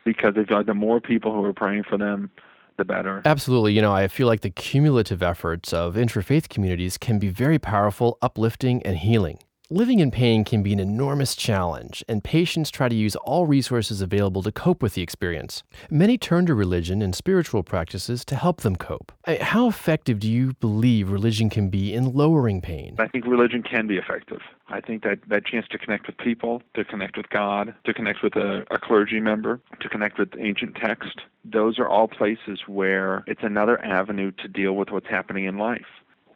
because 0.05 0.35
they 0.35 0.45
feel 0.45 0.59
like 0.59 0.67
the 0.67 0.75
more 0.75 1.01
people 1.01 1.33
who 1.33 1.43
are 1.45 1.55
praying 1.55 1.85
for 1.89 1.97
them, 1.97 2.31
the 2.77 2.85
better. 2.85 3.23
Absolutely. 3.25 3.73
You 3.73 3.81
know, 3.81 3.93
I 3.93 4.07
feel 4.07 4.27
like 4.27 4.43
the 4.43 4.51
cumulative 4.51 5.23
efforts 5.23 5.73
of 5.73 5.95
interfaith 5.95 6.49
communities 6.49 6.99
can 6.99 7.19
be 7.19 7.29
very 7.29 7.59
powerful, 7.59 8.19
uplifting, 8.23 8.83
and 8.83 8.99
healing. 8.99 9.39
Living 9.71 9.99
in 9.99 10.11
pain 10.11 10.45
can 10.45 10.63
be 10.63 10.73
an 10.73 10.81
enormous 10.81 11.37
challenge, 11.37 12.03
and 12.09 12.25
patients 12.25 12.71
try 12.71 12.89
to 12.89 12.95
use 12.95 13.15
all 13.17 13.47
resources 13.47 14.01
available 14.01 14.43
to 14.43 14.51
cope 14.51 14.83
with 14.83 14.95
the 14.95 15.03
experience. 15.03 15.63
Many 15.91 16.17
turn 16.17 16.47
to 16.47 16.55
religion 16.55 17.03
and 17.03 17.15
spiritual 17.15 17.63
practices 17.63 18.25
to 18.25 18.35
help 18.35 18.63
them 18.63 18.77
cope. 18.77 19.13
How 19.43 19.69
effective 19.69 20.21
do 20.21 20.31
you 20.31 20.55
believe 20.55 21.11
religion 21.11 21.51
can 21.51 21.69
be 21.69 21.93
in 21.93 22.15
lowering 22.15 22.63
pain? 22.63 22.97
I 22.99 23.09
think 23.09 23.27
religion 23.27 23.63
can 23.63 23.87
be 23.87 23.99
effective. 23.99 24.41
I 24.71 24.81
think 24.81 25.03
that 25.03 25.19
that 25.29 25.45
chance 25.45 25.67
to 25.69 25.77
connect 25.77 26.07
with 26.07 26.17
people, 26.17 26.63
to 26.73 26.83
connect 26.83 27.19
with 27.19 27.29
God, 27.29 27.75
to 27.85 27.93
connect 27.93 28.23
with 28.23 28.37
a, 28.37 28.65
a 28.71 28.79
clergy 28.79 29.21
member, 29.21 29.61
to 29.81 29.89
connect 29.91 30.19
with 30.19 30.31
ancient 30.39 30.77
text, 30.77 31.21
those 31.45 31.79
are 31.79 31.87
all 31.87 32.09
places 32.09 32.61
where 32.67 33.23
it's 33.27 33.43
another 33.43 33.85
avenue 33.85 34.31
to 34.31 34.49
deal 34.49 34.73
with 34.73 34.89
what's 34.91 35.09
happening 35.09 35.45
in 35.45 35.59
life 35.59 35.85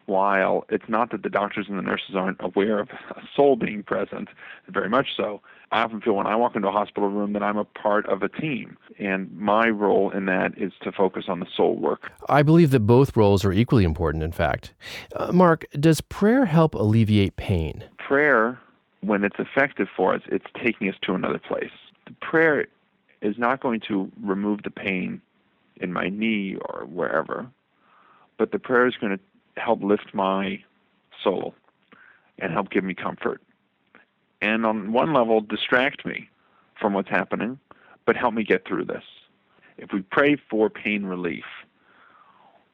while 0.07 0.65
it's 0.69 0.89
not 0.89 1.11
that 1.13 1.23
the 1.23 1.31
doctors 1.31 1.67
and 1.69 1.79
the 1.79 1.83
nurses 1.83 2.15
aren't 2.15 2.39
aware 2.41 2.79
of 2.81 2.89
a 3.11 3.23
soul 3.35 3.57
being 3.57 3.83
present, 3.83 4.29
very 4.69 4.89
much 4.89 5.09
so, 5.17 5.41
I 5.71 5.83
often 5.83 6.01
feel 6.01 6.15
when 6.15 6.27
I 6.27 6.37
walk 6.37 6.55
into 6.55 6.69
a 6.69 6.73
hospital 6.73 7.09
room 7.09 7.33
that 7.33 7.43
I'm 7.43 7.57
a 7.57 7.65
part 7.65 8.07
of 8.07 8.23
a 8.23 8.29
team. 8.29 8.77
And 8.99 9.35
my 9.39 9.69
role 9.69 10.11
in 10.11 10.27
that 10.27 10.53
is 10.59 10.73
to 10.83 10.93
focus 10.93 11.25
on 11.29 11.41
the 11.41 11.47
soul 11.57 11.77
work. 11.77 12.13
I 12.29 12.43
believe 12.43 12.71
that 12.73 12.81
both 12.81 13.17
roles 13.17 13.45
are 13.45 13.53
equally 13.53 13.85
important, 13.85 14.23
in 14.23 14.33
fact. 14.33 14.75
Uh, 15.17 15.33
Mark, 15.33 15.65
does 15.73 16.01
prayer 16.01 16.45
help 16.45 16.75
alleviate 16.75 17.37
pain? 17.37 17.85
Prayer 17.99 18.59
when 19.01 19.25
it's 19.25 19.37
effective 19.39 19.89
for 19.97 20.15
us, 20.15 20.23
it's 20.27 20.47
taking 20.63 20.89
us 20.89 20.95
to 21.03 21.15
another 21.15 21.39
place. 21.39 21.73
The 22.07 22.15
prayer 22.21 22.67
is 23.21 23.37
not 23.39 23.61
going 23.61 23.81
to 23.89 24.11
remove 24.23 24.63
the 24.63 24.71
pain 24.71 25.21
in 25.77 25.93
my 25.93 26.09
knee 26.09 26.57
or 26.57 26.85
wherever, 26.87 27.47
but 28.39 28.53
the 28.53 28.59
prayer 28.59 28.87
is 28.87 28.95
going 29.01 29.17
to 29.17 29.23
help 29.57 29.83
lift 29.83 30.15
my 30.15 30.63
soul 31.23 31.55
and 32.39 32.53
help 32.53 32.71
give 32.71 32.85
me 32.85 32.95
comfort. 32.95 33.41
And 34.41 34.67
on 34.67 34.93
one 34.93 35.13
level, 35.13 35.41
distract 35.41 36.05
me 36.05 36.29
from 36.81 36.95
what's 36.95 37.09
happening, 37.09 37.59
but 38.07 38.17
help 38.17 38.35
me 38.35 38.43
get 38.43 38.67
through 38.67 38.87
this. 38.87 39.05
If 39.79 39.93
we 39.93 40.03
pray 40.03 40.37
for 40.51 40.69
pain 40.69 41.05
relief, 41.05 41.45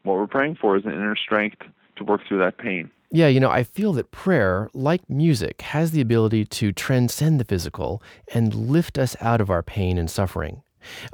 what 0.02 0.16
we're 0.16 0.26
praying 0.26 0.56
for 0.60 0.76
is 0.76 0.84
an 0.84 0.92
inner 0.92 1.16
strength 1.16 1.62
to 1.96 2.04
work 2.04 2.22
through 2.26 2.38
that 2.38 2.58
pain. 2.58 2.90
Yeah, 3.10 3.28
you 3.28 3.40
know, 3.40 3.50
I 3.50 3.62
feel 3.62 3.92
that 3.94 4.10
prayer, 4.10 4.68
like 4.74 5.08
music, 5.08 5.62
has 5.62 5.92
the 5.92 6.00
ability 6.00 6.44
to 6.44 6.72
transcend 6.72 7.40
the 7.40 7.44
physical 7.44 8.02
and 8.34 8.54
lift 8.54 8.98
us 8.98 9.16
out 9.20 9.40
of 9.40 9.50
our 9.50 9.62
pain 9.62 9.96
and 9.96 10.10
suffering. 10.10 10.62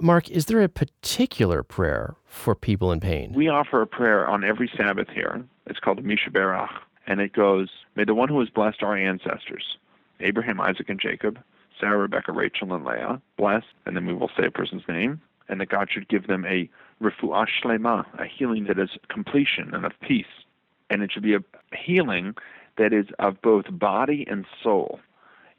Mark, 0.00 0.28
is 0.30 0.46
there 0.46 0.62
a 0.62 0.68
particular 0.68 1.62
prayer 1.62 2.16
for 2.26 2.54
people 2.54 2.92
in 2.92 3.00
pain? 3.00 3.32
We 3.32 3.48
offer 3.48 3.82
a 3.82 3.86
prayer 3.86 4.26
on 4.26 4.44
every 4.44 4.70
Sabbath 4.76 5.08
here. 5.08 5.44
It's 5.66 5.78
called 5.78 5.98
the 5.98 6.02
Mi 6.02 6.16
Shebeirach, 6.16 6.70
and 7.06 7.20
it 7.20 7.32
goes, 7.32 7.68
May 7.96 8.04
the 8.04 8.14
one 8.14 8.28
who 8.28 8.40
has 8.40 8.48
blessed 8.50 8.82
our 8.82 8.96
ancestors, 8.96 9.78
Abraham, 10.20 10.60
Isaac, 10.60 10.88
and 10.88 11.00
Jacob, 11.00 11.38
Sarah, 11.80 11.98
Rebecca, 11.98 12.32
Rachel, 12.32 12.74
and 12.74 12.84
Leah, 12.84 13.20
bless, 13.36 13.64
and 13.86 13.96
then 13.96 14.06
we 14.06 14.14
will 14.14 14.30
say 14.36 14.46
a 14.46 14.50
person's 14.50 14.86
name, 14.88 15.20
and 15.48 15.60
that 15.60 15.68
God 15.68 15.88
should 15.90 16.08
give 16.08 16.26
them 16.26 16.44
a 16.44 16.68
refuah 17.02 17.46
shlema, 17.62 18.04
a 18.18 18.26
healing 18.26 18.64
that 18.64 18.78
is 18.78 18.90
completion 19.08 19.74
and 19.74 19.84
of 19.84 19.92
peace. 20.00 20.26
And 20.90 21.02
it 21.02 21.12
should 21.12 21.22
be 21.22 21.34
a 21.34 21.40
healing 21.76 22.34
that 22.76 22.92
is 22.92 23.06
of 23.18 23.40
both 23.42 23.66
body 23.70 24.26
and 24.28 24.44
soul. 24.62 25.00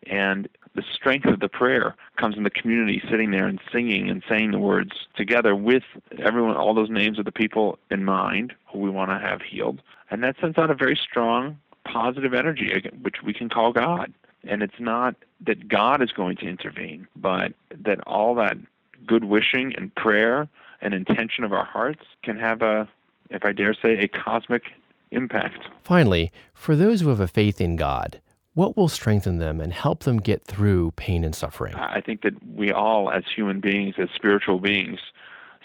And 0.07 0.47
the 0.75 0.83
strength 0.93 1.25
of 1.25 1.39
the 1.39 1.49
prayer 1.49 1.95
comes 2.17 2.37
in 2.37 2.43
the 2.43 2.49
community 2.49 3.01
sitting 3.09 3.31
there 3.31 3.47
and 3.47 3.59
singing 3.71 4.09
and 4.09 4.23
saying 4.29 4.51
the 4.51 4.59
words 4.59 4.91
together 5.15 5.55
with 5.55 5.83
everyone, 6.19 6.55
all 6.55 6.73
those 6.73 6.89
names 6.89 7.17
of 7.17 7.25
the 7.25 7.31
people 7.31 7.79
in 7.89 8.03
mind 8.03 8.53
who 8.67 8.79
we 8.79 8.89
want 8.89 9.09
to 9.09 9.19
have 9.19 9.41
healed. 9.41 9.81
And 10.09 10.23
that 10.23 10.35
sends 10.39 10.57
out 10.57 10.69
a 10.69 10.75
very 10.75 10.95
strong, 10.95 11.59
positive 11.85 12.33
energy, 12.33 12.71
which 13.01 13.17
we 13.23 13.33
can 13.33 13.49
call 13.49 13.71
God. 13.71 14.13
And 14.47 14.61
it's 14.61 14.79
not 14.79 15.15
that 15.41 15.67
God 15.67 16.01
is 16.03 16.11
going 16.11 16.37
to 16.37 16.45
intervene, 16.45 17.07
but 17.15 17.53
that 17.83 17.99
all 18.07 18.35
that 18.35 18.57
good 19.05 19.25
wishing 19.25 19.73
and 19.75 19.93
prayer 19.95 20.47
and 20.81 20.93
intention 20.93 21.43
of 21.43 21.51
our 21.51 21.65
hearts 21.65 22.03
can 22.23 22.37
have 22.37 22.61
a, 22.61 22.87
if 23.29 23.43
I 23.43 23.51
dare 23.51 23.73
say, 23.73 23.97
a 23.97 24.07
cosmic 24.07 24.63
impact. 25.11 25.67
Finally, 25.83 26.31
for 26.53 26.75
those 26.75 27.01
who 27.01 27.09
have 27.09 27.19
a 27.19 27.27
faith 27.27 27.59
in 27.59 27.75
God, 27.75 28.21
what 28.53 28.77
will 28.77 28.87
strengthen 28.87 29.37
them 29.37 29.59
and 29.59 29.73
help 29.73 30.03
them 30.03 30.17
get 30.17 30.45
through 30.45 30.91
pain 30.91 31.23
and 31.23 31.35
suffering? 31.35 31.75
I 31.75 32.01
think 32.01 32.21
that 32.21 32.33
we 32.55 32.71
all, 32.71 33.11
as 33.11 33.23
human 33.35 33.59
beings, 33.59 33.95
as 33.97 34.09
spiritual 34.15 34.59
beings, 34.59 34.99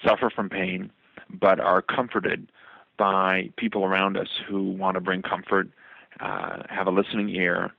suffer 0.04 0.30
from 0.30 0.48
pain, 0.48 0.90
but 1.28 1.60
are 1.60 1.82
comforted 1.82 2.48
by 3.00 3.48
people 3.56 3.82
around 3.82 4.18
us 4.18 4.28
who 4.46 4.72
want 4.72 4.94
to 4.94 5.00
bring 5.00 5.22
comfort, 5.22 5.70
uh, 6.20 6.62
have 6.68 6.86
a 6.86 6.90
listening 6.90 7.30
ear, 7.30 7.70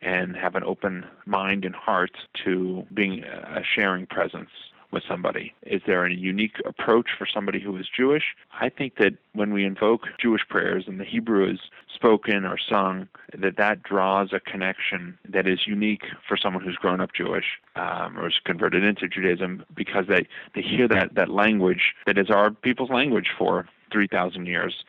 and 0.00 0.34
have 0.34 0.54
an 0.54 0.64
open 0.64 1.04
mind 1.26 1.66
and 1.66 1.74
heart 1.74 2.12
to 2.42 2.86
being 2.94 3.22
a 3.22 3.60
sharing 3.62 4.06
presence 4.06 4.48
with 4.90 5.02
somebody? 5.06 5.52
Is 5.66 5.82
there 5.86 6.06
a 6.06 6.12
unique 6.12 6.56
approach 6.64 7.10
for 7.16 7.26
somebody 7.26 7.60
who 7.60 7.76
is 7.76 7.86
Jewish? 7.94 8.24
I 8.58 8.70
think 8.70 8.96
that 8.96 9.12
when 9.34 9.52
we 9.52 9.66
invoke 9.66 10.06
Jewish 10.18 10.48
prayers 10.48 10.84
and 10.86 10.98
the 10.98 11.04
Hebrew 11.04 11.48
is 11.48 11.60
spoken 11.94 12.46
or 12.46 12.56
sung, 12.56 13.06
that 13.36 13.58
that 13.58 13.82
draws 13.82 14.32
a 14.32 14.40
connection 14.40 15.18
that 15.28 15.46
is 15.46 15.66
unique 15.66 16.04
for 16.26 16.38
someone 16.38 16.64
who's 16.64 16.76
grown 16.76 17.02
up 17.02 17.12
Jewish 17.12 17.60
um, 17.76 18.18
or 18.18 18.28
is 18.28 18.40
converted 18.42 18.82
into 18.82 19.06
Judaism 19.06 19.62
because 19.76 20.06
they, 20.08 20.26
they 20.54 20.62
hear 20.62 20.88
that, 20.88 21.14
that 21.16 21.28
language 21.28 21.92
that 22.06 22.16
is 22.16 22.30
our 22.30 22.50
people's 22.50 22.90
language 22.90 23.28
for 23.38 23.68
3,000 23.92 24.46
years 24.46 24.84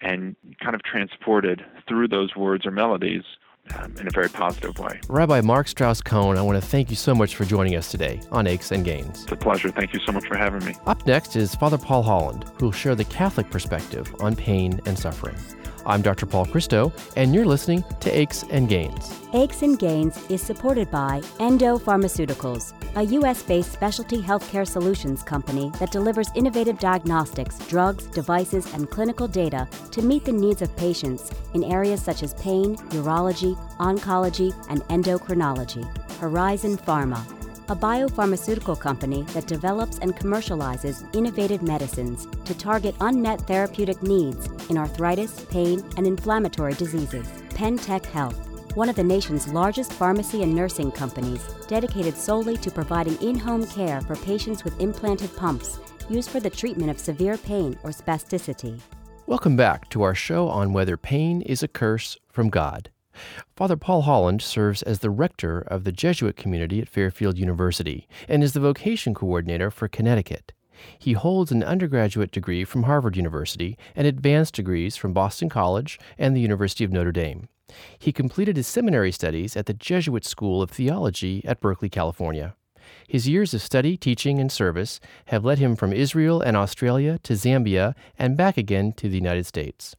and 0.00 0.36
kind 0.62 0.74
of 0.74 0.82
transported 0.82 1.64
through 1.88 2.08
those 2.08 2.36
words 2.36 2.66
or 2.66 2.70
melodies 2.70 3.22
um, 3.76 3.94
in 3.98 4.06
a 4.06 4.10
very 4.10 4.28
positive 4.28 4.78
way. 4.78 5.00
Rabbi 5.08 5.40
Mark 5.40 5.68
Strauss 5.68 6.02
Cohn, 6.02 6.36
I 6.36 6.42
want 6.42 6.62
to 6.62 6.66
thank 6.66 6.90
you 6.90 6.96
so 6.96 7.14
much 7.14 7.34
for 7.34 7.44
joining 7.44 7.76
us 7.76 7.90
today 7.90 8.20
on 8.30 8.46
Aches 8.46 8.72
and 8.72 8.84
Gains. 8.84 9.22
It's 9.22 9.32
a 9.32 9.36
pleasure. 9.36 9.70
Thank 9.70 9.94
you 9.94 10.00
so 10.00 10.12
much 10.12 10.26
for 10.26 10.36
having 10.36 10.64
me. 10.64 10.74
Up 10.86 11.06
next 11.06 11.36
is 11.36 11.54
Father 11.54 11.78
Paul 11.78 12.02
Holland, 12.02 12.44
who 12.58 12.66
will 12.66 12.72
share 12.72 12.94
the 12.94 13.04
Catholic 13.04 13.50
perspective 13.50 14.14
on 14.20 14.36
pain 14.36 14.80
and 14.84 14.98
suffering. 14.98 15.36
I'm 15.86 16.00
Dr. 16.00 16.24
Paul 16.24 16.46
Christo, 16.46 16.92
and 17.16 17.34
you're 17.34 17.44
listening 17.44 17.84
to 18.00 18.10
Aches 18.10 18.44
and 18.50 18.68
Gains. 18.68 19.20
Aches 19.34 19.62
and 19.62 19.78
Gains 19.78 20.18
is 20.30 20.40
supported 20.40 20.90
by 20.90 21.20
Endo 21.40 21.76
Pharmaceuticals, 21.78 22.72
a 22.96 23.02
U.S. 23.02 23.42
based 23.42 23.72
specialty 23.72 24.22
healthcare 24.22 24.66
solutions 24.66 25.22
company 25.22 25.70
that 25.78 25.92
delivers 25.92 26.30
innovative 26.34 26.78
diagnostics, 26.78 27.58
drugs, 27.68 28.06
devices, 28.06 28.72
and 28.72 28.90
clinical 28.90 29.28
data 29.28 29.68
to 29.90 30.00
meet 30.00 30.24
the 30.24 30.32
needs 30.32 30.62
of 30.62 30.74
patients 30.76 31.30
in 31.52 31.64
areas 31.64 32.02
such 32.02 32.22
as 32.22 32.32
pain, 32.34 32.76
urology, 32.76 33.54
oncology, 33.78 34.54
and 34.70 34.82
endocrinology. 34.84 35.84
Horizon 36.18 36.78
Pharma 36.78 37.22
a 37.68 37.76
biopharmaceutical 37.76 38.78
company 38.78 39.22
that 39.32 39.46
develops 39.46 39.98
and 39.98 40.14
commercializes 40.14 41.04
innovative 41.16 41.62
medicines 41.62 42.26
to 42.44 42.54
target 42.54 42.94
unmet 43.00 43.40
therapeutic 43.46 44.02
needs 44.02 44.48
in 44.68 44.76
arthritis, 44.76 45.44
pain, 45.46 45.82
and 45.96 46.06
inflammatory 46.06 46.74
diseases. 46.74 47.26
Pentec 47.50 48.04
Health, 48.06 48.38
one 48.76 48.88
of 48.88 48.96
the 48.96 49.04
nation's 49.04 49.48
largest 49.48 49.92
pharmacy 49.92 50.42
and 50.42 50.54
nursing 50.54 50.90
companies, 50.92 51.42
dedicated 51.66 52.16
solely 52.16 52.56
to 52.58 52.70
providing 52.70 53.16
in 53.22 53.38
home 53.38 53.66
care 53.66 54.00
for 54.02 54.16
patients 54.16 54.62
with 54.64 54.78
implanted 54.80 55.34
pumps 55.36 55.80
used 56.08 56.28
for 56.28 56.40
the 56.40 56.50
treatment 56.50 56.90
of 56.90 56.98
severe 56.98 57.38
pain 57.38 57.78
or 57.82 57.90
spasticity. 57.90 58.78
Welcome 59.26 59.56
back 59.56 59.88
to 59.90 60.02
our 60.02 60.14
show 60.14 60.48
on 60.48 60.74
whether 60.74 60.98
pain 60.98 61.40
is 61.40 61.62
a 61.62 61.68
curse 61.68 62.18
from 62.28 62.50
God. 62.50 62.90
Father 63.56 63.76
Paul 63.76 64.02
Holland 64.02 64.42
serves 64.42 64.82
as 64.82 64.98
the 64.98 65.10
rector 65.10 65.60
of 65.60 65.84
the 65.84 65.92
Jesuit 65.92 66.36
community 66.36 66.80
at 66.80 66.88
Fairfield 66.88 67.38
University 67.38 68.08
and 68.28 68.42
is 68.42 68.52
the 68.52 68.60
vocation 68.60 69.14
coordinator 69.14 69.70
for 69.70 69.88
Connecticut. 69.88 70.52
He 70.98 71.12
holds 71.12 71.52
an 71.52 71.62
undergraduate 71.62 72.30
degree 72.32 72.64
from 72.64 72.84
Harvard 72.84 73.16
University 73.16 73.78
and 73.94 74.06
advanced 74.06 74.54
degrees 74.54 74.96
from 74.96 75.12
Boston 75.12 75.48
College 75.48 75.98
and 76.18 76.34
the 76.34 76.40
University 76.40 76.84
of 76.84 76.92
Notre 76.92 77.12
Dame. 77.12 77.48
He 77.98 78.12
completed 78.12 78.56
his 78.56 78.66
seminary 78.66 79.12
studies 79.12 79.56
at 79.56 79.66
the 79.66 79.74
Jesuit 79.74 80.24
School 80.24 80.62
of 80.62 80.70
Theology 80.70 81.42
at 81.44 81.60
Berkeley, 81.60 81.88
California. 81.88 82.54
His 83.08 83.28
years 83.28 83.54
of 83.54 83.62
study, 83.62 83.96
teaching, 83.96 84.38
and 84.38 84.52
service 84.52 85.00
have 85.26 85.44
led 85.44 85.58
him 85.58 85.74
from 85.74 85.92
Israel 85.92 86.40
and 86.40 86.56
Australia 86.56 87.18
to 87.22 87.32
Zambia 87.34 87.94
and 88.18 88.36
back 88.36 88.58
again 88.58 88.92
to 88.94 89.08
the 89.08 89.16
United 89.16 89.46
States. 89.46 89.96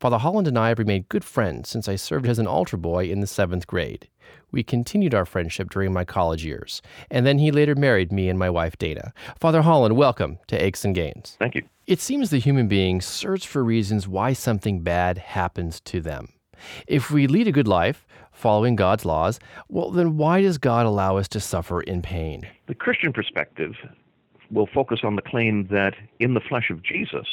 Father 0.00 0.16
Holland 0.16 0.48
and 0.48 0.58
I 0.58 0.68
have 0.68 0.78
remained 0.78 1.10
good 1.10 1.24
friends 1.24 1.68
since 1.68 1.86
I 1.86 1.96
served 1.96 2.26
as 2.26 2.38
an 2.38 2.46
altar 2.46 2.78
boy 2.78 3.10
in 3.10 3.20
the 3.20 3.26
seventh 3.26 3.66
grade. 3.66 4.08
We 4.50 4.62
continued 4.62 5.14
our 5.14 5.26
friendship 5.26 5.68
during 5.68 5.92
my 5.92 6.06
college 6.06 6.42
years, 6.42 6.80
and 7.10 7.26
then 7.26 7.38
he 7.38 7.50
later 7.50 7.74
married 7.74 8.10
me 8.10 8.30
and 8.30 8.38
my 8.38 8.48
wife 8.48 8.78
Dana. 8.78 9.12
Father 9.38 9.60
Holland, 9.60 9.98
welcome 9.98 10.38
to 10.46 10.56
Aches 10.56 10.86
and 10.86 10.94
Gains. 10.94 11.36
Thank 11.38 11.54
you. 11.54 11.64
It 11.86 12.00
seems 12.00 12.30
the 12.30 12.38
human 12.38 12.66
being 12.66 13.02
search 13.02 13.46
for 13.46 13.62
reasons 13.62 14.08
why 14.08 14.32
something 14.32 14.80
bad 14.80 15.18
happens 15.18 15.80
to 15.80 16.00
them. 16.00 16.28
If 16.86 17.10
we 17.10 17.26
lead 17.26 17.46
a 17.46 17.52
good 17.52 17.68
life, 17.68 18.06
following 18.32 18.76
God's 18.76 19.04
laws, 19.04 19.38
well, 19.68 19.90
then 19.90 20.16
why 20.16 20.40
does 20.40 20.56
God 20.56 20.86
allow 20.86 21.18
us 21.18 21.28
to 21.28 21.40
suffer 21.40 21.82
in 21.82 22.00
pain? 22.00 22.48
The 22.68 22.74
Christian 22.74 23.12
perspective 23.12 23.74
will 24.50 24.66
focus 24.72 25.00
on 25.04 25.16
the 25.16 25.22
claim 25.22 25.66
that 25.70 25.92
in 26.20 26.32
the 26.32 26.40
flesh 26.40 26.70
of 26.70 26.82
Jesus, 26.82 27.26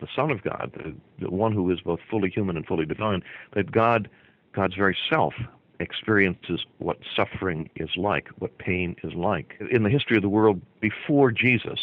the 0.00 0.08
Son 0.14 0.30
of 0.30 0.42
God, 0.42 0.72
the, 0.74 0.94
the 1.24 1.30
one 1.30 1.52
who 1.52 1.70
is 1.70 1.80
both 1.80 2.00
fully 2.10 2.30
human 2.30 2.56
and 2.56 2.66
fully 2.66 2.86
divine, 2.86 3.22
that 3.54 3.72
God, 3.72 4.08
God's 4.52 4.74
very 4.74 4.96
self 5.10 5.34
experiences 5.80 6.64
what 6.78 6.98
suffering 7.14 7.68
is 7.76 7.90
like, 7.96 8.28
what 8.38 8.58
pain 8.58 8.96
is 9.02 9.12
like. 9.14 9.54
In 9.70 9.82
the 9.82 9.90
history 9.90 10.16
of 10.16 10.22
the 10.22 10.28
world 10.28 10.60
before 10.80 11.30
Jesus, 11.30 11.78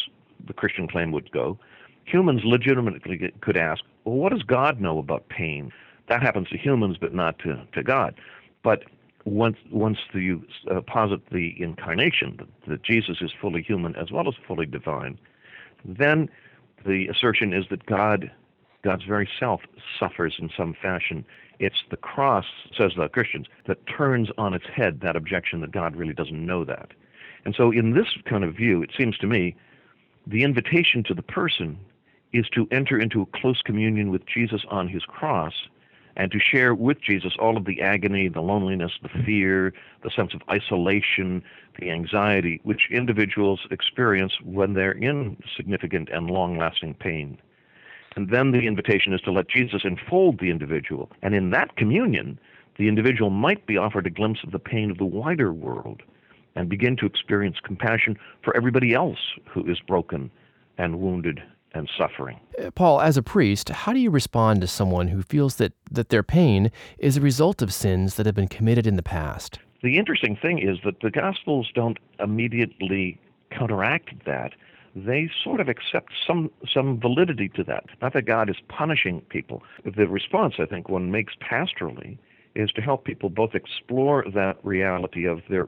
the 0.45 0.53
Christian 0.53 0.87
claim 0.87 1.11
would 1.11 1.31
go, 1.31 1.57
humans 2.05 2.41
legitimately 2.43 3.31
could 3.41 3.57
ask, 3.57 3.83
well, 4.03 4.15
what 4.15 4.31
does 4.31 4.43
God 4.43 4.81
know 4.81 4.97
about 4.97 5.29
pain? 5.29 5.71
That 6.09 6.21
happens 6.21 6.49
to 6.49 6.57
humans, 6.57 6.97
but 6.99 7.13
not 7.13 7.39
to, 7.39 7.65
to 7.73 7.83
God. 7.83 8.15
But 8.63 8.83
once 9.25 9.57
once 9.71 9.99
you 10.13 10.43
uh, 10.69 10.81
posit 10.81 11.21
the 11.31 11.55
incarnation, 11.61 12.35
that, 12.37 12.47
that 12.67 12.83
Jesus 12.83 13.17
is 13.21 13.31
fully 13.39 13.61
human 13.61 13.95
as 13.95 14.11
well 14.11 14.27
as 14.27 14.33
fully 14.45 14.65
divine, 14.65 15.17
then 15.85 16.29
the 16.85 17.07
assertion 17.07 17.53
is 17.53 17.65
that 17.69 17.85
God, 17.85 18.31
God's 18.83 19.03
very 19.03 19.29
self, 19.39 19.61
suffers 19.99 20.35
in 20.39 20.49
some 20.55 20.75
fashion. 20.81 21.25
It's 21.59 21.83
the 21.89 21.97
cross, 21.97 22.45
says 22.77 22.93
the 22.97 23.07
Christians, 23.09 23.47
that 23.67 23.85
turns 23.87 24.29
on 24.37 24.53
its 24.53 24.65
head 24.65 25.01
that 25.01 25.15
objection 25.15 25.61
that 25.61 25.71
God 25.71 25.95
really 25.95 26.13
doesn't 26.13 26.45
know 26.45 26.63
that. 26.65 26.91
And 27.45 27.53
so, 27.55 27.71
in 27.71 27.93
this 27.93 28.07
kind 28.25 28.43
of 28.43 28.55
view, 28.55 28.81
it 28.81 28.91
seems 28.97 29.17
to 29.19 29.27
me 29.27 29.55
the 30.25 30.43
invitation 30.43 31.03
to 31.03 31.13
the 31.13 31.21
person 31.21 31.77
is 32.31 32.47
to 32.49 32.67
enter 32.71 32.97
into 32.97 33.21
a 33.21 33.25
close 33.37 33.61
communion 33.61 34.09
with 34.09 34.25
Jesus 34.25 34.63
on 34.69 34.87
his 34.87 35.03
cross 35.03 35.53
and 36.15 36.31
to 36.31 36.39
share 36.39 36.75
with 36.75 37.01
Jesus 37.01 37.33
all 37.39 37.57
of 37.57 37.65
the 37.65 37.81
agony, 37.81 38.27
the 38.27 38.41
loneliness, 38.41 38.91
the 39.01 39.23
fear, 39.25 39.73
the 40.03 40.11
sense 40.11 40.33
of 40.33 40.41
isolation, 40.49 41.43
the 41.79 41.89
anxiety 41.89 42.59
which 42.63 42.89
individuals 42.91 43.61
experience 43.71 44.33
when 44.43 44.73
they're 44.73 44.91
in 44.91 45.37
significant 45.55 46.09
and 46.09 46.29
long 46.29 46.57
lasting 46.57 46.93
pain. 46.93 47.37
And 48.15 48.29
then 48.29 48.51
the 48.51 48.67
invitation 48.67 49.13
is 49.13 49.21
to 49.21 49.31
let 49.31 49.49
Jesus 49.49 49.81
enfold 49.83 50.39
the 50.39 50.51
individual. 50.51 51.09
And 51.23 51.33
in 51.33 51.49
that 51.49 51.75
communion, 51.77 52.39
the 52.77 52.87
individual 52.87 53.31
might 53.31 53.65
be 53.65 53.77
offered 53.77 54.05
a 54.05 54.11
glimpse 54.11 54.41
of 54.43 54.51
the 54.51 54.59
pain 54.59 54.91
of 54.91 54.97
the 54.97 55.05
wider 55.05 55.51
world 55.51 56.03
and 56.55 56.69
begin 56.69 56.95
to 56.97 57.07
experience 57.07 57.57
compassion 57.63 58.17
for 58.43 58.55
everybody 58.55 58.93
else 58.93 59.33
who 59.49 59.65
is 59.69 59.79
broken 59.79 60.29
and 60.77 60.99
wounded 60.99 61.41
and 61.73 61.89
suffering. 61.97 62.39
Uh, 62.61 62.71
Paul, 62.71 63.01
as 63.01 63.17
a 63.17 63.23
priest, 63.23 63.69
how 63.69 63.93
do 63.93 63.99
you 63.99 64.09
respond 64.09 64.61
to 64.61 64.67
someone 64.67 65.07
who 65.07 65.21
feels 65.21 65.55
that, 65.55 65.73
that 65.91 66.09
their 66.09 66.23
pain 66.23 66.71
is 66.97 67.17
a 67.17 67.21
result 67.21 67.61
of 67.61 67.73
sins 67.73 68.15
that 68.15 68.25
have 68.25 68.35
been 68.35 68.47
committed 68.47 68.85
in 68.87 68.95
the 68.95 69.03
past? 69.03 69.59
The 69.81 69.97
interesting 69.97 70.35
thing 70.35 70.59
is 70.59 70.77
that 70.85 71.01
the 71.01 71.11
Gospels 71.11 71.69
don't 71.75 71.97
immediately 72.19 73.19
counteract 73.51 74.25
that. 74.25 74.53
They 74.95 75.29
sort 75.43 75.59
of 75.59 75.69
accept 75.69 76.13
some 76.25 76.51
some 76.71 76.99
validity 76.99 77.49
to 77.55 77.63
that. 77.63 77.85
Not 78.01 78.13
that 78.13 78.27
God 78.27 78.47
is 78.47 78.57
punishing 78.69 79.21
people. 79.21 79.63
The 79.83 80.07
response 80.07 80.55
I 80.59 80.65
think 80.65 80.87
one 80.87 81.09
makes 81.09 81.33
pastorally 81.41 82.19
is 82.55 82.71
to 82.71 82.81
help 82.81 83.03
people 83.03 83.29
both 83.29 83.55
explore 83.55 84.25
that 84.33 84.57
reality 84.63 85.25
of 85.25 85.41
their 85.49 85.65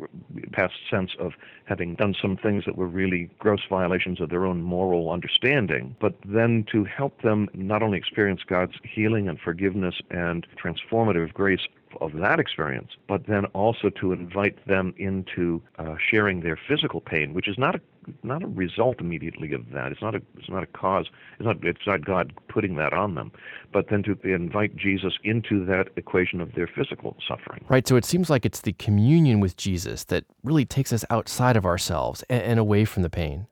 past 0.51 0.74
sense 0.89 1.12
of 1.20 1.34
having 1.65 1.96
done 1.96 2.15
some 2.22 2.38
things 2.38 2.63
that 2.65 2.77
were 2.77 2.88
really 2.88 3.30
gross 3.39 3.62
violations 3.70 4.22
of 4.22 4.30
their 4.30 4.46
own 4.46 4.62
moral 4.62 5.12
understanding, 5.12 5.96
but 6.00 6.15
then 6.25 6.65
to 6.72 6.84
help 6.84 7.22
them 7.22 7.50
not 7.54 7.82
only 7.82 7.98
experience 7.98 8.42
God's 8.46 8.74
healing 8.84 9.27
and 9.27 9.39
forgiveness 9.39 9.96
and 10.12 10.46
transformative 10.63 11.34
grace 11.34 11.68
of 12.01 12.13
that 12.13 12.39
experience, 12.39 12.92
but 13.08 13.25
then 13.27 13.46
also 13.48 13.89
to 13.89 14.12
invite 14.12 14.65
them 14.68 14.94
into 14.98 15.62
uh, 15.77 15.96
sharing 15.98 16.42
their 16.42 16.60
physical 16.68 17.01
pain, 17.01 17.34
which 17.34 17.48
is 17.48 17.58
not 17.58 17.75
a 17.75 17.82
not 18.24 18.44
a 18.44 18.48
result 18.48 19.00
immediately 19.00 19.54
of 19.54 19.70
that. 19.72 19.92
It's 19.92 20.02
not 20.02 20.16
a 20.16 20.22
it's 20.38 20.50
not 20.50 20.64
a 20.64 20.68
cause. 20.68 21.08
It's 21.40 21.46
not 21.46 21.58
it's 21.64 21.86
not 21.88 22.06
God 22.06 22.34
putting 22.48 22.76
that 22.76 22.94
on 22.94 23.16
them, 23.16 23.32
but 23.72 23.90
then 23.90 24.04
to 24.04 24.18
invite 24.24 24.76
Jesus 24.76 25.14
into 25.24 25.66
that 25.66 25.90
equation 25.96 26.42
of 26.42 26.54
their 26.54 26.68
physical 26.68 27.18
suffering. 27.28 27.66
Right. 27.70 27.88
So 27.88 27.96
it 27.96 28.06
seems 28.06 28.30
like 28.30 28.46
it's 28.46 28.62
the 28.62 28.74
communion 28.74 29.40
with 29.40 29.58
Jesus 29.58 30.04
that 30.06 30.26
really 30.44 30.66
takes 30.66 30.92
us 30.94 31.06
outside 31.10 31.58
of 31.58 31.66
ourselves 31.66 32.24
and, 32.30 32.42
and 32.44 32.60
away 32.60 32.86
from 32.86 33.04
the 33.04 33.10
pain. 33.10 33.48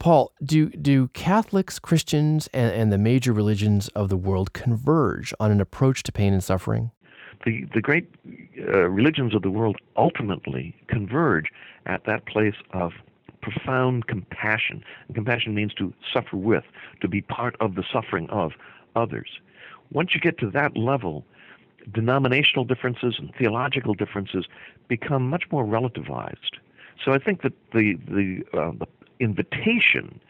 Paul, 0.00 0.32
do 0.42 0.70
do 0.70 1.08
Catholics, 1.08 1.78
Christians, 1.78 2.48
and, 2.52 2.72
and 2.72 2.92
the 2.92 2.98
major 2.98 3.32
religions 3.32 3.88
of 3.88 4.08
the 4.08 4.16
world 4.16 4.52
converge 4.52 5.32
on 5.38 5.50
an 5.50 5.60
approach 5.60 6.02
to 6.04 6.12
pain 6.12 6.32
and 6.32 6.42
suffering? 6.42 6.90
the, 7.44 7.66
the 7.74 7.80
great 7.80 8.08
uh, 8.72 8.88
religions 8.88 9.34
of 9.34 9.42
the 9.42 9.50
world 9.50 9.76
ultimately 9.96 10.74
converge 10.88 11.50
at 11.86 12.04
that 12.06 12.26
place 12.26 12.54
of 12.72 12.92
profound 13.44 14.06
compassion. 14.06 14.82
And 15.06 15.14
compassion 15.14 15.54
means 15.54 15.74
to 15.74 15.92
suffer 16.12 16.36
with, 16.36 16.64
to 17.02 17.08
be 17.08 17.20
part 17.20 17.56
of 17.60 17.74
the 17.74 17.84
suffering 17.92 18.28
of 18.30 18.52
others. 18.96 19.38
Once 19.92 20.14
you 20.14 20.20
get 20.20 20.38
to 20.38 20.50
that 20.50 20.76
level, 20.76 21.24
denominational 21.92 22.64
differences 22.64 23.16
and 23.18 23.32
theological 23.34 23.94
differences 23.94 24.46
become 24.88 25.28
much 25.28 25.44
more 25.52 25.64
relativized. 25.64 26.58
So 27.04 27.12
I 27.12 27.18
think 27.18 27.42
that 27.42 27.52
the 27.72 27.98
the, 28.08 28.42
uh, 28.58 28.72
the 28.78 28.86
invitation 29.20 30.20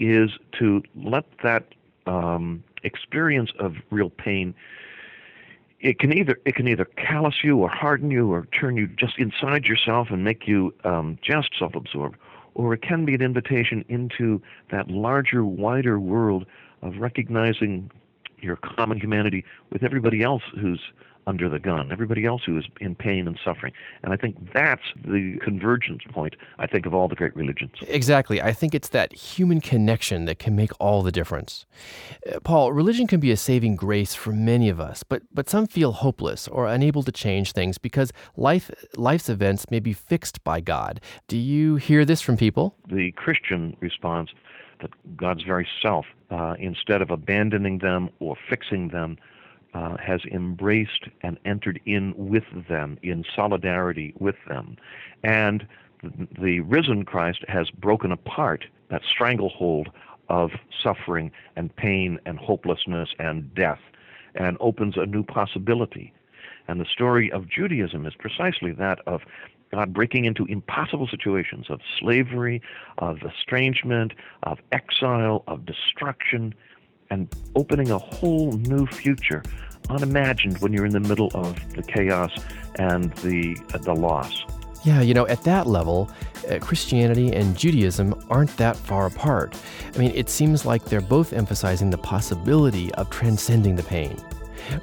is 0.00 0.30
to 0.58 0.82
let 0.96 1.24
that 1.42 1.64
um, 2.06 2.64
experience 2.82 3.52
of 3.58 3.76
real 3.90 4.10
pain 4.10 4.54
it 5.80 5.98
can 5.98 6.12
either 6.12 6.40
it 6.44 6.54
can 6.54 6.66
either 6.68 6.84
callous 6.84 7.44
you 7.44 7.58
or 7.58 7.68
harden 7.68 8.10
you 8.10 8.32
or 8.32 8.46
turn 8.46 8.76
you 8.76 8.86
just 8.88 9.18
inside 9.18 9.66
yourself 9.66 10.08
and 10.10 10.24
make 10.24 10.48
you 10.48 10.74
um, 10.84 11.18
just 11.22 11.50
self-absorbed, 11.58 12.16
or 12.56 12.72
it 12.72 12.80
can 12.82 13.04
be 13.04 13.14
an 13.14 13.20
invitation 13.20 13.84
into 13.88 14.40
that 14.70 14.88
larger, 14.90 15.44
wider 15.44 16.00
world 16.00 16.46
of 16.82 16.96
recognizing 16.98 17.90
your 18.40 18.56
common 18.56 18.98
humanity 18.98 19.44
with 19.70 19.82
everybody 19.82 20.22
else 20.22 20.42
who's 20.58 20.80
under 21.26 21.48
the 21.48 21.58
gun, 21.58 21.90
everybody 21.90 22.24
else 22.24 22.42
who 22.44 22.56
is 22.56 22.64
in 22.80 22.94
pain 22.94 23.26
and 23.26 23.38
suffering. 23.44 23.72
And 24.02 24.12
I 24.12 24.16
think 24.16 24.52
that's 24.52 24.82
the 25.04 25.38
convergence 25.42 26.02
point, 26.12 26.36
I 26.58 26.66
think, 26.66 26.86
of 26.86 26.94
all 26.94 27.08
the 27.08 27.16
great 27.16 27.34
religions. 27.34 27.72
Exactly. 27.88 28.40
I 28.40 28.52
think 28.52 28.74
it's 28.74 28.90
that 28.90 29.12
human 29.12 29.60
connection 29.60 30.26
that 30.26 30.38
can 30.38 30.54
make 30.54 30.70
all 30.78 31.02
the 31.02 31.10
difference. 31.10 31.66
Uh, 32.32 32.38
Paul, 32.40 32.72
religion 32.72 33.06
can 33.08 33.18
be 33.18 33.32
a 33.32 33.36
saving 33.36 33.74
grace 33.74 34.14
for 34.14 34.32
many 34.32 34.68
of 34.68 34.80
us, 34.80 35.02
but, 35.02 35.22
but 35.34 35.50
some 35.50 35.66
feel 35.66 35.92
hopeless 35.92 36.46
or 36.46 36.66
unable 36.66 37.02
to 37.02 37.12
change 37.12 37.52
things 37.52 37.76
because 37.76 38.12
life, 38.36 38.70
life's 38.96 39.28
events 39.28 39.70
may 39.70 39.80
be 39.80 39.92
fixed 39.92 40.44
by 40.44 40.60
God. 40.60 41.00
Do 41.26 41.36
you 41.36 41.76
hear 41.76 42.04
this 42.04 42.20
from 42.20 42.36
people? 42.36 42.76
The 42.88 43.10
Christian 43.12 43.76
response 43.80 44.30
that 44.80 44.90
God's 45.16 45.42
very 45.42 45.66
self, 45.82 46.06
uh, 46.30 46.54
instead 46.58 47.02
of 47.02 47.10
abandoning 47.10 47.78
them 47.78 48.10
or 48.20 48.36
fixing 48.48 48.88
them, 48.88 49.16
uh, 49.74 49.96
has 49.98 50.20
embraced 50.30 51.06
and 51.22 51.38
entered 51.44 51.80
in 51.86 52.14
with 52.16 52.44
them, 52.68 52.98
in 53.02 53.24
solidarity 53.34 54.14
with 54.18 54.36
them. 54.48 54.76
And 55.22 55.66
the 56.40 56.60
risen 56.60 57.04
Christ 57.04 57.44
has 57.48 57.70
broken 57.70 58.12
apart 58.12 58.64
that 58.90 59.02
stranglehold 59.08 59.88
of 60.28 60.50
suffering 60.82 61.30
and 61.56 61.74
pain 61.76 62.18
and 62.26 62.38
hopelessness 62.38 63.10
and 63.18 63.54
death 63.54 63.80
and 64.34 64.56
opens 64.60 64.96
a 64.96 65.06
new 65.06 65.22
possibility. 65.22 66.12
And 66.68 66.80
the 66.80 66.86
story 66.86 67.30
of 67.30 67.48
Judaism 67.48 68.06
is 68.06 68.14
precisely 68.18 68.72
that 68.72 69.00
of 69.06 69.22
God 69.72 69.92
breaking 69.92 70.24
into 70.24 70.44
impossible 70.46 71.08
situations 71.08 71.66
of 71.68 71.80
slavery, 71.98 72.62
of 72.98 73.18
estrangement, 73.22 74.12
of 74.44 74.58
exile, 74.72 75.42
of 75.48 75.66
destruction, 75.66 76.54
and 77.10 77.28
opening 77.54 77.90
a 77.90 77.98
whole 77.98 78.52
new 78.52 78.86
future 78.86 79.42
unimagined 79.88 80.58
when 80.58 80.72
you're 80.72 80.86
in 80.86 80.92
the 80.92 81.00
middle 81.00 81.30
of 81.34 81.54
the 81.74 81.82
chaos 81.82 82.32
and 82.78 83.12
the 83.18 83.56
uh, 83.74 83.78
the 83.78 83.94
loss. 83.94 84.44
Yeah, 84.84 85.00
you 85.00 85.14
know, 85.14 85.26
at 85.26 85.42
that 85.42 85.66
level, 85.66 86.10
uh, 86.48 86.58
Christianity 86.60 87.32
and 87.32 87.56
Judaism 87.56 88.14
aren't 88.30 88.56
that 88.56 88.76
far 88.76 89.06
apart. 89.06 89.60
I 89.92 89.98
mean, 89.98 90.12
it 90.14 90.30
seems 90.30 90.64
like 90.64 90.84
they're 90.84 91.00
both 91.00 91.32
emphasizing 91.32 91.90
the 91.90 91.98
possibility 91.98 92.94
of 92.94 93.10
transcending 93.10 93.74
the 93.74 93.82
pain. 93.82 94.16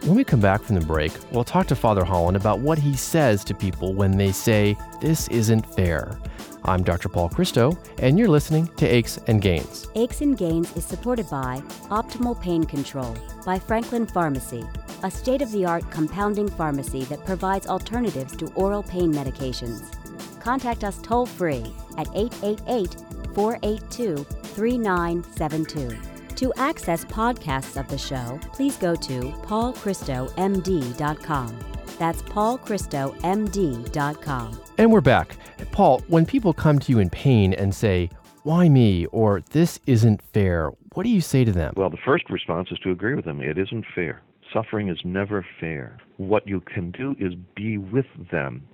When 0.02 0.16
we 0.16 0.24
come 0.24 0.42
back 0.42 0.62
from 0.62 0.76
the 0.76 0.86
break, 0.86 1.12
we'll 1.32 1.44
talk 1.44 1.68
to 1.68 1.76
Father 1.76 2.04
Holland 2.04 2.36
about 2.36 2.60
what 2.60 2.78
he 2.78 2.96
says 2.96 3.44
to 3.46 3.54
people 3.54 3.94
when 3.94 4.18
they 4.18 4.32
say, 4.32 4.78
This 5.00 5.28
isn't 5.30 5.66
fair. 5.74 6.18
I'm 6.66 6.82
Dr. 6.82 7.10
Paul 7.10 7.28
Christo, 7.30 7.78
and 7.98 8.18
you're 8.18 8.30
listening 8.30 8.68
to 8.78 8.88
Aches 8.88 9.18
and 9.28 9.42
Gains. 9.42 9.90
Aches 9.96 10.22
and 10.22 10.38
Gains 10.38 10.74
is 10.78 10.86
supported 10.86 11.30
by 11.30 11.62
Optimal 11.90 12.40
Pain 12.40 12.64
Control 12.64 13.18
by 13.46 13.60
Franklin 13.60 14.06
Pharmacy, 14.06 14.64
a 15.04 15.12
state 15.12 15.42
of 15.42 15.52
the 15.52 15.66
art 15.66 15.84
compounding 15.92 16.48
pharmacy 16.48 17.04
that 17.06 17.26
provides 17.26 17.66
alternatives 17.68 18.38
to 18.38 18.46
oral 18.54 18.84
pain 18.84 19.14
medications. 19.14 19.92
Contact 20.40 20.86
us 20.86 21.00
toll 21.02 21.26
free 21.26 21.66
at 21.98 22.08
888 22.16 22.96
482 23.34 24.24
3972. 24.24 25.98
To 26.36 26.54
access 26.56 27.04
podcasts 27.06 27.80
of 27.80 27.88
the 27.90 27.98
show, 27.98 28.40
please 28.54 28.78
go 28.78 28.96
to 28.96 29.20
paulchristomd.com. 29.44 31.73
That's 31.98 32.22
paulchristomd.com. 32.24 34.60
And 34.78 34.92
we're 34.92 35.02
back. 35.02 35.38
Paul, 35.72 36.02
when 36.08 36.26
people 36.26 36.54
come 36.54 36.80
to 36.80 36.92
you 36.92 37.00
in 37.00 37.10
pain 37.10 37.54
and 37.54 37.74
say, 37.74 38.10
why 38.44 38.70
me? 38.70 39.06
or 39.08 39.42
this 39.52 39.80
isn't 39.88 40.22
fair, 40.34 40.72
what 40.94 41.04
do 41.04 41.10
you 41.10 41.22
say 41.22 41.46
to 41.46 41.52
them? 41.52 41.74
Well, 41.78 41.90
the 41.90 41.98
first 42.04 42.30
response 42.30 42.70
is 42.72 42.80
to 42.80 42.92
agree 42.92 43.16
with 43.16 43.26
them. 43.26 43.42
It 43.42 43.58
isn't 43.58 43.86
fair. 43.96 44.22
Suffering 44.52 44.90
is 44.90 45.00
never 45.04 45.46
fair. 45.60 45.98
What 46.18 46.48
you 46.48 46.62
can 46.62 46.92
do 46.92 47.16
is 47.20 47.34
be 47.56 47.78
with 47.78 48.06
them 48.32 48.68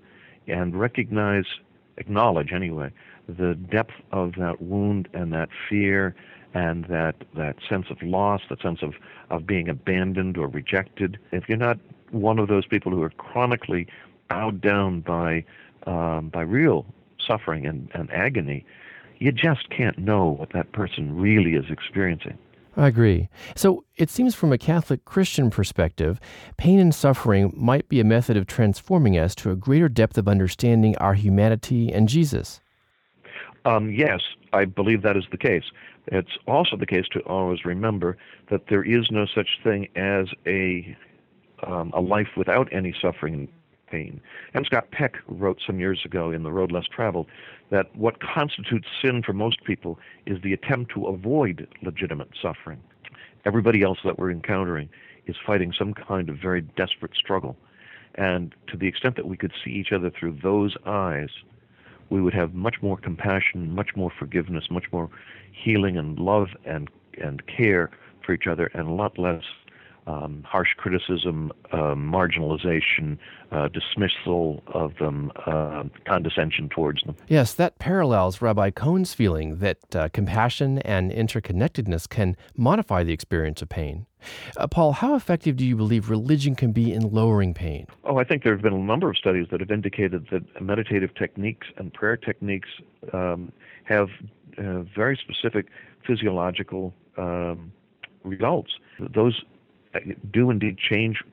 and 0.47 0.79
recognize, 0.79 1.45
acknowledge 1.97 2.51
anyway, 2.51 2.91
the 3.27 3.53
depth 3.53 3.93
of 4.11 4.33
that 4.39 4.61
wound 4.61 5.07
and 5.13 5.31
that 5.33 5.49
fear 5.69 6.15
and 6.53 6.85
that, 6.85 7.15
that 7.35 7.57
sense 7.67 7.87
of 7.89 8.01
loss, 8.01 8.41
that 8.49 8.61
sense 8.61 8.79
of, 8.81 8.93
of 9.29 9.45
being 9.45 9.69
abandoned 9.69 10.37
or 10.37 10.47
rejected. 10.47 11.19
If 11.31 11.47
you're 11.47 11.57
not 11.57 11.79
one 12.11 12.39
of 12.39 12.47
those 12.47 12.65
people 12.65 12.91
who 12.91 13.03
are 13.03 13.11
chronically 13.11 13.87
bowed 14.29 14.61
down 14.61 15.01
by, 15.01 15.45
um, 15.85 16.29
by 16.29 16.41
real 16.41 16.85
suffering 17.25 17.65
and, 17.65 17.89
and 17.93 18.11
agony, 18.11 18.65
you 19.19 19.31
just 19.31 19.69
can't 19.69 19.97
know 19.97 20.29
what 20.29 20.53
that 20.53 20.71
person 20.71 21.15
really 21.15 21.53
is 21.53 21.65
experiencing. 21.69 22.37
I 22.77 22.87
agree. 22.87 23.27
So 23.55 23.83
it 23.97 24.09
seems 24.09 24.35
from 24.35 24.53
a 24.53 24.57
Catholic 24.57 25.03
Christian 25.03 25.49
perspective, 25.49 26.19
pain 26.55 26.79
and 26.79 26.95
suffering 26.95 27.51
might 27.55 27.89
be 27.89 27.99
a 27.99 28.05
method 28.05 28.37
of 28.37 28.47
transforming 28.47 29.17
us 29.17 29.35
to 29.35 29.51
a 29.51 29.55
greater 29.55 29.89
depth 29.89 30.17
of 30.17 30.27
understanding 30.27 30.95
our 30.97 31.13
humanity 31.13 31.91
and 31.91 32.07
Jesus. 32.07 32.61
Um, 33.65 33.91
yes, 33.91 34.21
I 34.53 34.65
believe 34.65 35.01
that 35.03 35.17
is 35.17 35.25
the 35.31 35.37
case. 35.37 35.65
It's 36.07 36.37
also 36.47 36.75
the 36.77 36.85
case 36.85 37.05
to 37.11 37.19
always 37.21 37.65
remember 37.65 38.17
that 38.49 38.67
there 38.69 38.83
is 38.83 39.11
no 39.11 39.25
such 39.25 39.59
thing 39.63 39.87
as 39.95 40.27
a 40.47 40.95
um, 41.67 41.91
a 41.93 41.99
life 41.99 42.29
without 42.37 42.71
any 42.71 42.95
suffering 43.01 43.33
and 43.33 43.47
pain. 43.91 44.21
And 44.53 44.65
Scott 44.65 44.91
Peck 44.91 45.17
wrote 45.27 45.59
some 45.65 45.79
years 45.79 46.01
ago 46.05 46.31
in 46.31 46.43
The 46.43 46.51
Road 46.51 46.71
Less 46.71 46.85
Traveled 46.85 47.27
that 47.69 47.93
what 47.95 48.21
constitutes 48.21 48.87
sin 49.01 49.21
for 49.23 49.33
most 49.33 49.63
people 49.63 49.99
is 50.25 50.41
the 50.41 50.53
attempt 50.53 50.93
to 50.93 51.07
avoid 51.07 51.67
legitimate 51.81 52.29
suffering. 52.41 52.81
Everybody 53.45 53.81
else 53.81 53.99
that 54.05 54.17
we're 54.17 54.31
encountering 54.31 54.89
is 55.25 55.35
fighting 55.45 55.73
some 55.77 55.93
kind 55.93 56.29
of 56.29 56.37
very 56.37 56.61
desperate 56.61 57.15
struggle. 57.15 57.57
And 58.15 58.55
to 58.67 58.77
the 58.77 58.87
extent 58.87 59.15
that 59.17 59.27
we 59.27 59.37
could 59.37 59.53
see 59.63 59.71
each 59.71 59.91
other 59.91 60.09
through 60.09 60.39
those 60.41 60.75
eyes, 60.85 61.29
we 62.09 62.21
would 62.21 62.33
have 62.33 62.53
much 62.53 62.75
more 62.81 62.97
compassion, 62.97 63.73
much 63.73 63.89
more 63.95 64.11
forgiveness, 64.17 64.65
much 64.69 64.85
more 64.91 65.09
healing 65.51 65.97
and 65.97 66.17
love 66.19 66.47
and, 66.65 66.89
and 67.21 67.43
care 67.47 67.89
for 68.25 68.33
each 68.33 68.47
other, 68.47 68.67
and 68.73 68.87
a 68.87 68.91
lot 68.91 69.17
less 69.17 69.43
um, 70.07 70.43
harsh 70.47 70.69
criticism, 70.75 71.51
uh, 71.71 71.93
marginalization, 71.93 73.17
uh, 73.51 73.67
dismissal 73.67 74.63
of 74.67 74.95
them, 74.99 75.31
uh, 75.45 75.83
condescension 76.05 76.67
towards 76.69 77.03
them. 77.03 77.15
Yes, 77.27 77.53
that 77.53 77.77
parallels 77.77 78.41
Rabbi 78.41 78.71
Cohn's 78.71 79.13
feeling 79.13 79.57
that 79.57 79.95
uh, 79.95 80.09
compassion 80.09 80.79
and 80.79 81.11
interconnectedness 81.11 82.09
can 82.09 82.35
modify 82.57 83.03
the 83.03 83.13
experience 83.13 83.61
of 83.61 83.69
pain. 83.69 84.07
Uh, 84.57 84.67
Paul, 84.67 84.93
how 84.93 85.15
effective 85.15 85.55
do 85.55 85.65
you 85.65 85.75
believe 85.75 86.09
religion 86.09 86.55
can 86.55 86.71
be 86.71 86.93
in 86.93 87.09
lowering 87.09 87.53
pain? 87.53 87.87
Oh, 88.03 88.17
I 88.17 88.23
think 88.23 88.43
there 88.43 88.53
have 88.53 88.61
been 88.61 88.73
a 88.73 88.77
number 88.77 89.09
of 89.09 89.17
studies 89.17 89.47
that 89.51 89.59
have 89.59 89.71
indicated 89.71 90.27
that 90.31 90.61
meditative 90.61 91.13
techniques 91.15 91.67
and 91.77 91.93
prayer 91.93 92.17
techniques 92.17 92.69
um, 93.13 93.51
have 93.83 94.09
uh, 94.57 94.81
very 94.95 95.17
specific 95.17 95.67
physiological 96.05 96.93
um, 97.17 97.71
results. 98.23 98.71
Those 98.99 99.41
do 100.31 100.49
indeed 100.49 100.77
change 100.77 101.23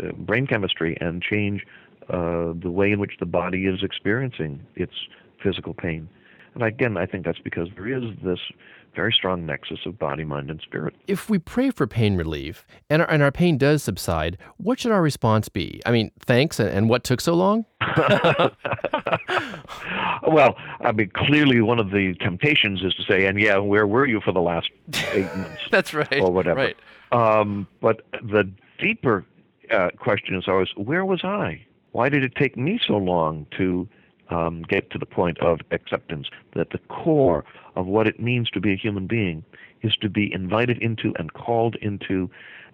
uh, 0.00 0.12
brain 0.12 0.46
chemistry 0.46 0.96
and 1.00 1.22
change 1.22 1.66
uh, 2.08 2.54
the 2.54 2.70
way 2.70 2.90
in 2.92 2.98
which 2.98 3.14
the 3.20 3.26
body 3.26 3.66
is 3.66 3.82
experiencing 3.82 4.64
its 4.76 4.94
physical 5.42 5.74
pain. 5.74 6.08
And 6.54 6.62
again, 6.62 6.96
I 6.96 7.06
think 7.06 7.24
that's 7.24 7.38
because 7.38 7.68
there 7.76 7.86
is 7.86 8.04
this 8.22 8.40
very 8.98 9.12
strong 9.12 9.46
nexus 9.46 9.78
of 9.86 9.96
body, 9.96 10.24
mind, 10.24 10.50
and 10.50 10.60
spirit. 10.60 10.92
If 11.06 11.30
we 11.30 11.38
pray 11.38 11.70
for 11.70 11.86
pain 11.86 12.16
relief 12.16 12.66
and 12.90 13.00
our, 13.00 13.08
and 13.08 13.22
our 13.22 13.30
pain 13.30 13.56
does 13.56 13.80
subside, 13.80 14.36
what 14.56 14.80
should 14.80 14.90
our 14.90 15.00
response 15.00 15.48
be? 15.48 15.80
I 15.86 15.92
mean, 15.92 16.10
thanks, 16.18 16.58
and, 16.58 16.68
and 16.68 16.88
what 16.88 17.04
took 17.04 17.20
so 17.20 17.34
long? 17.34 17.64
well, 20.26 20.56
I 20.80 20.90
mean, 20.92 21.12
clearly 21.14 21.60
one 21.60 21.78
of 21.78 21.92
the 21.92 22.14
temptations 22.14 22.82
is 22.82 22.92
to 22.94 23.04
say, 23.04 23.26
and 23.26 23.40
yeah, 23.40 23.58
where 23.58 23.86
were 23.86 24.04
you 24.04 24.20
for 24.20 24.32
the 24.32 24.40
last 24.40 24.68
eight 25.12 25.32
months? 25.36 25.62
That's 25.70 25.94
right. 25.94 26.20
Or 26.20 26.32
whatever. 26.32 26.58
Right. 26.58 26.76
Um, 27.12 27.68
but 27.80 28.04
the 28.10 28.50
deeper 28.80 29.24
uh, 29.70 29.90
question 29.96 30.34
is 30.34 30.48
always, 30.48 30.70
where 30.76 31.04
was 31.04 31.22
I? 31.22 31.64
Why 31.92 32.08
did 32.08 32.24
it 32.24 32.34
take 32.34 32.56
me 32.56 32.80
so 32.84 32.94
long 32.94 33.46
to 33.58 33.88
um, 34.30 34.62
get 34.62 34.90
to 34.90 34.98
the 34.98 35.06
point 35.06 35.38
of 35.40 35.60
acceptance? 35.70 36.28
That 36.54 36.70
the 36.70 36.78
core 36.88 37.44
of 37.76 37.86
what 37.86 38.06
it 38.06 38.20
means 38.20 38.50
to 38.50 38.60
be 38.60 38.72
a 38.72 38.76
human 38.76 39.06
being 39.06 39.44
is 39.82 39.94
to 40.00 40.08
be 40.08 40.32
invited 40.32 40.78
into 40.78 41.14
and 41.18 41.32
called 41.32 41.76
into 41.76 42.30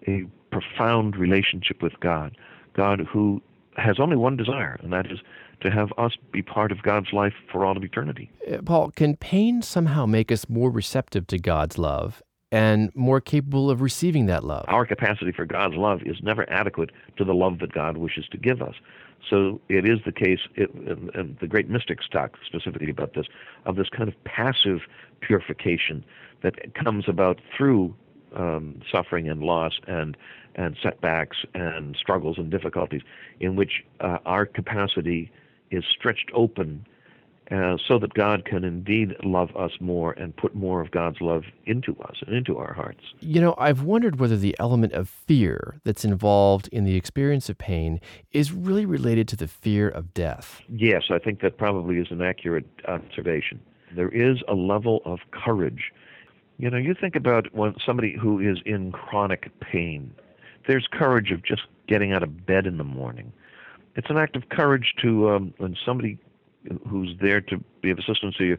a 0.07 0.25
profound 0.51 1.17
relationship 1.17 1.83
with 1.83 1.99
God. 2.01 2.37
God 2.75 3.01
who 3.01 3.43
has 3.77 3.99
only 3.99 4.17
one 4.17 4.37
desire, 4.37 4.79
and 4.83 4.93
that 4.93 5.11
is 5.11 5.19
to 5.61 5.71
have 5.71 5.93
us 5.99 6.13
be 6.33 6.43
part 6.43 6.71
of 6.71 6.83
God's 6.83 7.13
life 7.13 7.35
for 7.51 7.65
all 7.65 7.77
of 7.77 7.83
eternity. 7.83 8.31
Uh, 8.51 8.59
Paul, 8.65 8.91
can 8.91 9.17
pain 9.17 9.63
somehow 9.63 10.07
make 10.07 10.31
us 10.31 10.49
more 10.49 10.71
receptive 10.71 11.27
to 11.29 11.39
God's 11.39 11.79
love 11.79 12.23
and 12.55 12.95
more 12.95 13.21
capable 13.21 13.69
of 13.69 13.81
receiving 13.81 14.27
that 14.27 14.45
love? 14.45 14.65
Our 14.69 14.87
capacity 14.87 15.33
for 15.33 15.45
God's 15.45 15.75
love 15.75 16.03
is 16.07 16.19
never 16.23 16.49
adequate 16.49 16.91
to 17.17 17.25
the 17.25 17.35
love 17.35 17.59
that 17.59 17.73
God 17.73 17.97
wishes 17.97 18.27
to 18.31 18.39
give 18.39 18.63
us. 18.63 18.77
So 19.29 19.61
it 19.69 19.89
is 19.89 19.99
the 20.07 20.13
case, 20.13 20.39
it, 20.55 20.73
and, 20.73 21.11
and 21.15 21.37
the 21.41 21.49
great 21.49 21.69
mystics 21.69 22.07
talk 22.09 22.39
specifically 22.47 22.91
about 22.91 23.15
this, 23.15 23.27
of 23.65 23.75
this 23.75 23.89
kind 23.89 24.09
of 24.09 24.15
passive 24.23 24.83
purification 25.21 26.05
that 26.45 26.75
comes 26.75 27.09
about 27.09 27.41
through 27.57 27.93
um, 28.37 28.81
suffering 28.91 29.29
and 29.29 29.43
loss 29.43 29.73
and 29.87 30.17
and 30.57 30.77
setbacks 30.81 31.39
and 31.55 31.97
struggles 31.97 32.39
and 32.39 32.49
difficulties, 32.49 33.03
in 33.41 33.57
which 33.57 33.83
uh, 33.99 34.19
our 34.25 34.47
capacity 34.47 35.33
is 35.73 35.83
stretched 35.91 36.31
open 36.33 36.87
uh, 37.51 37.77
so 37.87 37.99
that 37.99 38.15
God 38.15 38.45
can 38.45 38.65
indeed 38.65 39.15
love 39.23 39.55
us 39.57 39.73
more 39.81 40.13
and 40.13 40.35
put 40.35 40.55
more 40.55 40.81
of 40.81 40.91
God's 40.91 41.21
love 41.21 41.45
into 41.67 41.95
us 42.01 42.17
and 42.27 42.35
into 42.35 42.57
our 42.57 42.73
hearts. 42.73 43.03
You 43.21 43.41
know, 43.41 43.55
I've 43.59 43.83
wondered 43.83 44.19
whether 44.19 44.37
the 44.37 44.57
element 44.59 44.95
of 44.95 45.09
fear 45.09 45.77
that's 45.85 46.05
involved 46.05 46.69
in 46.69 46.85
the 46.85 46.97
experience 46.97 47.49
of 47.49 47.59
pain 47.59 48.01
is 48.33 48.53
really 48.53 48.87
related 48.87 49.29
to 49.29 49.37
the 49.37 49.49
fear 49.49 49.89
of 49.89 50.15
death. 50.15 50.63
Yes, 50.69 51.05
I 51.11 51.19
think 51.19 51.41
that 51.43 51.59
probably 51.59 51.99
is 51.99 52.09
an 52.11 52.23
accurate 52.23 52.67
observation. 52.89 53.61
There 53.95 54.09
is 54.09 54.39
a 54.49 54.55
level 54.55 55.03
of 55.05 55.21
courage. 55.31 55.93
You 56.59 56.71
know, 56.71 56.79
you 56.79 56.95
think 56.99 57.15
about 57.15 57.55
when 57.55 57.75
somebody 57.85 58.17
who 58.17 58.41
is 58.41 58.59
in 58.65 58.93
chronic 58.93 59.51
pain, 59.61 60.15
there's 60.67 60.87
courage 60.91 61.31
of 61.31 61.43
just 61.45 61.63
getting 61.89 62.13
out 62.13 62.23
of 62.23 62.47
bed 62.47 62.67
in 62.67 62.79
the 62.79 62.85
morning. 62.85 63.33
It's 63.97 64.09
an 64.09 64.17
act 64.17 64.35
of 64.35 64.49
courage 64.49 64.95
to, 65.03 65.31
um, 65.31 65.55
when 65.59 65.77
somebody 65.85 66.19
who's 66.89 67.15
there 67.21 67.41
to 67.41 67.59
be 67.83 67.91
of 67.91 67.99
assistance 67.99 68.37
to 68.37 68.45
you, 68.45 68.59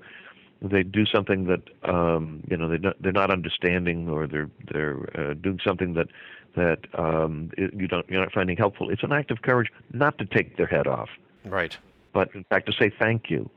they 0.61 0.83
do 0.83 1.05
something 1.05 1.45
that 1.45 1.61
um, 1.83 2.43
you 2.49 2.57
know 2.57 2.69
they 2.69 2.77
not, 2.77 3.01
they're 3.01 3.11
not 3.11 3.31
understanding 3.31 4.09
or 4.09 4.27
they're 4.27 4.49
they're 4.71 5.09
uh, 5.19 5.33
doing 5.33 5.59
something 5.63 5.93
that 5.93 6.07
that 6.55 6.79
um, 6.97 7.51
you 7.57 7.87
don't 7.87 8.07
you're 8.09 8.21
not 8.21 8.31
finding 8.31 8.57
helpful. 8.57 8.89
It's 8.89 9.03
an 9.03 9.11
act 9.11 9.31
of 9.31 9.41
courage 9.41 9.71
not 9.91 10.17
to 10.19 10.25
take 10.25 10.57
their 10.57 10.67
head 10.67 10.87
off, 10.87 11.09
right? 11.45 11.77
But 12.13 12.33
in 12.33 12.43
fact 12.45 12.67
to 12.67 12.73
say 12.73 12.91
thank 12.97 13.29
you. 13.29 13.49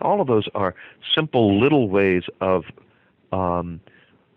All 0.00 0.20
of 0.20 0.28
those 0.28 0.48
are 0.54 0.74
simple 1.14 1.58
little 1.60 1.88
ways 1.88 2.22
of 2.40 2.64
um, 3.32 3.80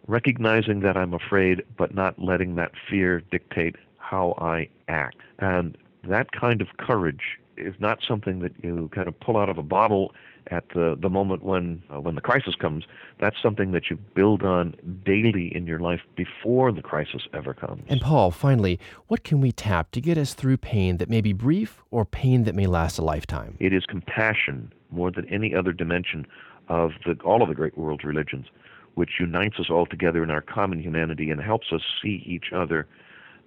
recognizing 0.07 0.81
that 0.81 0.97
I'm 0.97 1.13
afraid, 1.13 1.63
but 1.77 1.93
not 1.93 2.19
letting 2.19 2.55
that 2.55 2.71
fear 2.89 3.21
dictate 3.31 3.75
how 3.97 4.35
I 4.39 4.67
act. 4.87 5.17
And 5.39 5.77
that 6.03 6.31
kind 6.31 6.61
of 6.61 6.67
courage 6.77 7.39
is 7.57 7.75
not 7.79 7.99
something 8.07 8.39
that 8.39 8.51
you 8.63 8.89
kind 8.93 9.07
of 9.07 9.19
pull 9.19 9.37
out 9.37 9.49
of 9.49 9.57
a 9.57 9.63
bottle 9.63 10.13
at 10.47 10.67
the, 10.69 10.97
the 10.99 11.09
moment 11.09 11.43
when 11.43 11.83
uh, 11.93 11.99
when 11.99 12.15
the 12.15 12.21
crisis 12.21 12.55
comes. 12.55 12.85
That's 13.19 13.35
something 13.41 13.71
that 13.71 13.89
you 13.89 13.97
build 13.97 14.43
on 14.43 14.75
daily 15.05 15.55
in 15.55 15.67
your 15.67 15.79
life 15.79 16.01
before 16.15 16.71
the 16.71 16.81
crisis 16.81 17.23
ever 17.33 17.53
comes. 17.53 17.83
And 17.87 18.01
Paul, 18.01 18.31
finally, 18.31 18.79
what 19.07 19.23
can 19.23 19.41
we 19.41 19.51
tap 19.51 19.91
to 19.91 20.01
get 20.01 20.17
us 20.17 20.33
through 20.33 20.57
pain 20.57 20.97
that 20.97 21.09
may 21.09 21.21
be 21.21 21.33
brief 21.33 21.81
or 21.91 22.05
pain 22.05 22.43
that 22.43 22.55
may 22.55 22.67
last 22.67 22.97
a 22.97 23.03
lifetime? 23.03 23.57
It 23.59 23.73
is 23.73 23.85
compassion 23.85 24.73
more 24.89 25.11
than 25.11 25.27
any 25.29 25.53
other 25.55 25.71
dimension 25.71 26.25
of 26.67 26.91
the, 27.05 27.17
all 27.23 27.41
of 27.41 27.49
the 27.49 27.55
great 27.55 27.77
world 27.77 28.03
religions, 28.03 28.47
which 28.95 29.11
unites 29.19 29.59
us 29.59 29.69
all 29.69 29.85
together 29.85 30.23
in 30.23 30.31
our 30.31 30.41
common 30.41 30.81
humanity 30.81 31.29
and 31.29 31.41
helps 31.41 31.67
us 31.71 31.81
see 32.01 32.23
each 32.25 32.51
other 32.53 32.87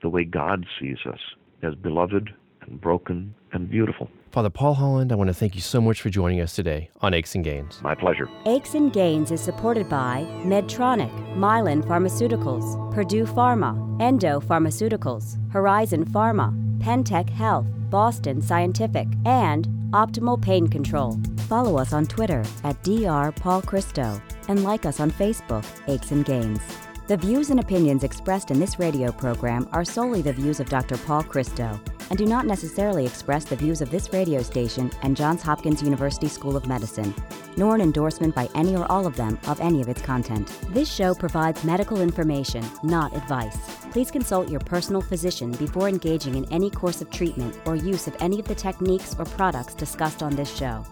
the 0.03 0.09
way 0.09 0.25
God 0.25 0.67
sees 0.79 0.99
us 1.07 1.21
as 1.63 1.75
beloved 1.75 2.35
and 2.67 2.81
broken 2.81 3.35
and 3.53 3.71
beautiful. 3.71 4.09
Father 4.33 4.51
Paul 4.51 4.75
Holland, 4.75 5.13
I 5.13 5.15
want 5.15 5.29
to 5.29 5.35
thank 5.35 5.55
you 5.55 5.61
so 5.61 5.81
much 5.81 6.01
for 6.01 6.11
joining 6.11 6.41
us 6.41 6.57
today 6.57 6.91
on 7.01 7.15
Aches 7.15 7.37
and 7.37 7.45
Gains. 7.45 7.81
My 7.83 7.95
pleasure. 7.95 8.29
Aches 8.47 8.75
and 8.75 8.93
Gains 8.93 9.31
is 9.31 9.41
supported 9.41 9.89
by 9.89 10.27
Medtronic, 10.43 11.13
Mylan 11.37 11.85
Pharmaceuticals, 11.85 12.93
Purdue 12.93 13.27
Pharma, 13.27 13.79
Endo 14.03 14.41
Pharmaceuticals, 14.41 15.39
Horizon 15.53 16.05
Pharma, 16.05 16.53
Pentec 16.79 17.31
Health, 17.31 17.67
Boston 17.91 18.43
Scientific, 18.43 19.07
and 19.25 19.69
Optimal 19.93 20.43
Pain 20.43 20.67
Control. 20.67 21.17
Follow 21.49 21.79
us 21.79 21.93
on 21.93 22.05
Twitter 22.05 22.43
at 22.65 22.83
Dr. 22.83 23.31
Paul 23.41 23.63
Christo 23.63 24.21
and 24.49 24.65
like 24.65 24.85
us 24.85 24.99
on 24.99 25.13
Facebook, 25.13 25.65
Aches 25.87 26.11
and 26.11 26.25
Gains. 26.25 26.61
The 27.07 27.17
views 27.17 27.51
and 27.51 27.61
opinions 27.61 28.03
expressed 28.03 28.51
in 28.51 28.59
this 28.59 28.79
radio 28.79 29.13
program 29.13 29.69
are 29.73 29.85
solely 29.85 30.23
the 30.23 30.33
views 30.33 30.59
of 30.59 30.69
Dr. 30.69 30.97
Paul 30.97 31.23
Christo 31.23 31.79
and 32.11 32.19
do 32.19 32.27
not 32.27 32.47
necessarily 32.47 33.07
express 33.07 33.45
the 33.45 33.57
views 33.57 33.81
of 33.81 33.91
this 33.91 34.13
radio 34.13 34.43
station 34.43 34.91
and 35.03 35.17
Johns 35.17 35.43
Hopkins 35.43 35.83
University 35.83 36.29
School 36.29 36.57
of 36.57 36.67
Medicine, 36.67 37.15
nor 37.57 37.75
an 37.75 37.81
endorsement 37.81 38.35
by 38.35 38.49
any 38.55 38.77
or 38.77 38.91
all 38.91 39.07
of 39.07 39.17
them 39.17 39.39
of 39.47 39.61
any 39.61 39.81
of 39.81 39.89
its 39.89 40.03
content. 40.03 40.49
This 40.71 40.93
show 40.93 41.15
provides 41.15 41.65
medical 41.65 42.01
information, 42.01 42.65
not 42.83 43.17
advice. 43.17 43.57
Please 43.93 44.11
consult 44.11 44.49
your 44.49 44.61
personal 44.61 45.01
physician 45.01 45.53
before 45.53 45.89
engaging 45.89 46.35
in 46.35 46.53
any 46.53 46.71
course 46.71 47.01
of 47.01 47.11
treatment 47.11 47.57
or 47.65 47.77
use 47.77 48.07
of 48.07 48.17
any 48.21 48.41
of 48.41 48.49
the 48.49 48.55
techniques 48.55 49.15
or 49.19 49.25
products 49.25 49.75
discussed 49.75 50.23
on 50.23 50.35
this 50.35 50.55
show. 50.55 50.85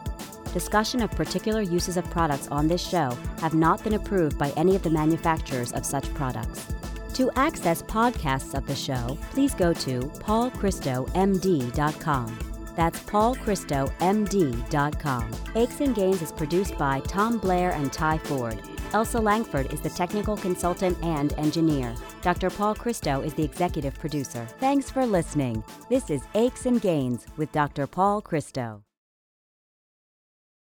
Discussion 0.52 1.00
of 1.00 1.10
particular 1.12 1.62
uses 1.62 1.96
of 1.96 2.04
products 2.10 2.46
on 2.48 2.68
this 2.68 2.86
show 2.86 3.16
have 3.40 3.54
not 3.54 3.82
been 3.82 3.94
approved 3.94 4.38
by 4.38 4.50
any 4.50 4.76
of 4.76 4.82
the 4.82 4.90
manufacturers 4.90 5.72
of 5.72 5.86
such 5.86 6.12
products. 6.14 6.66
To 7.14 7.30
access 7.36 7.82
podcasts 7.82 8.54
of 8.54 8.66
the 8.66 8.74
show, 8.74 9.18
please 9.32 9.54
go 9.54 9.74
to 9.74 10.00
paulchristomd.com. 10.00 12.38
That's 12.74 12.98
paulchristomd.com. 13.00 15.30
Aches 15.54 15.80
and 15.80 15.94
Gains 15.94 16.22
is 16.22 16.32
produced 16.32 16.78
by 16.78 17.00
Tom 17.00 17.36
Blair 17.38 17.72
and 17.72 17.92
Ty 17.92 18.16
Ford. 18.18 18.58
Elsa 18.94 19.20
Langford 19.20 19.72
is 19.72 19.80
the 19.80 19.90
technical 19.90 20.36
consultant 20.36 20.98
and 21.02 21.32
engineer. 21.34 21.94
Dr. 22.22 22.50
Paul 22.50 22.74
Christo 22.74 23.20
is 23.20 23.34
the 23.34 23.44
executive 23.44 23.94
producer. 23.98 24.46
Thanks 24.58 24.90
for 24.90 25.04
listening. 25.04 25.62
This 25.90 26.08
is 26.08 26.22
Aches 26.34 26.64
and 26.66 26.80
Gains 26.80 27.26
with 27.36 27.52
Dr. 27.52 27.86
Paul 27.86 28.22
Christo. 28.22 28.84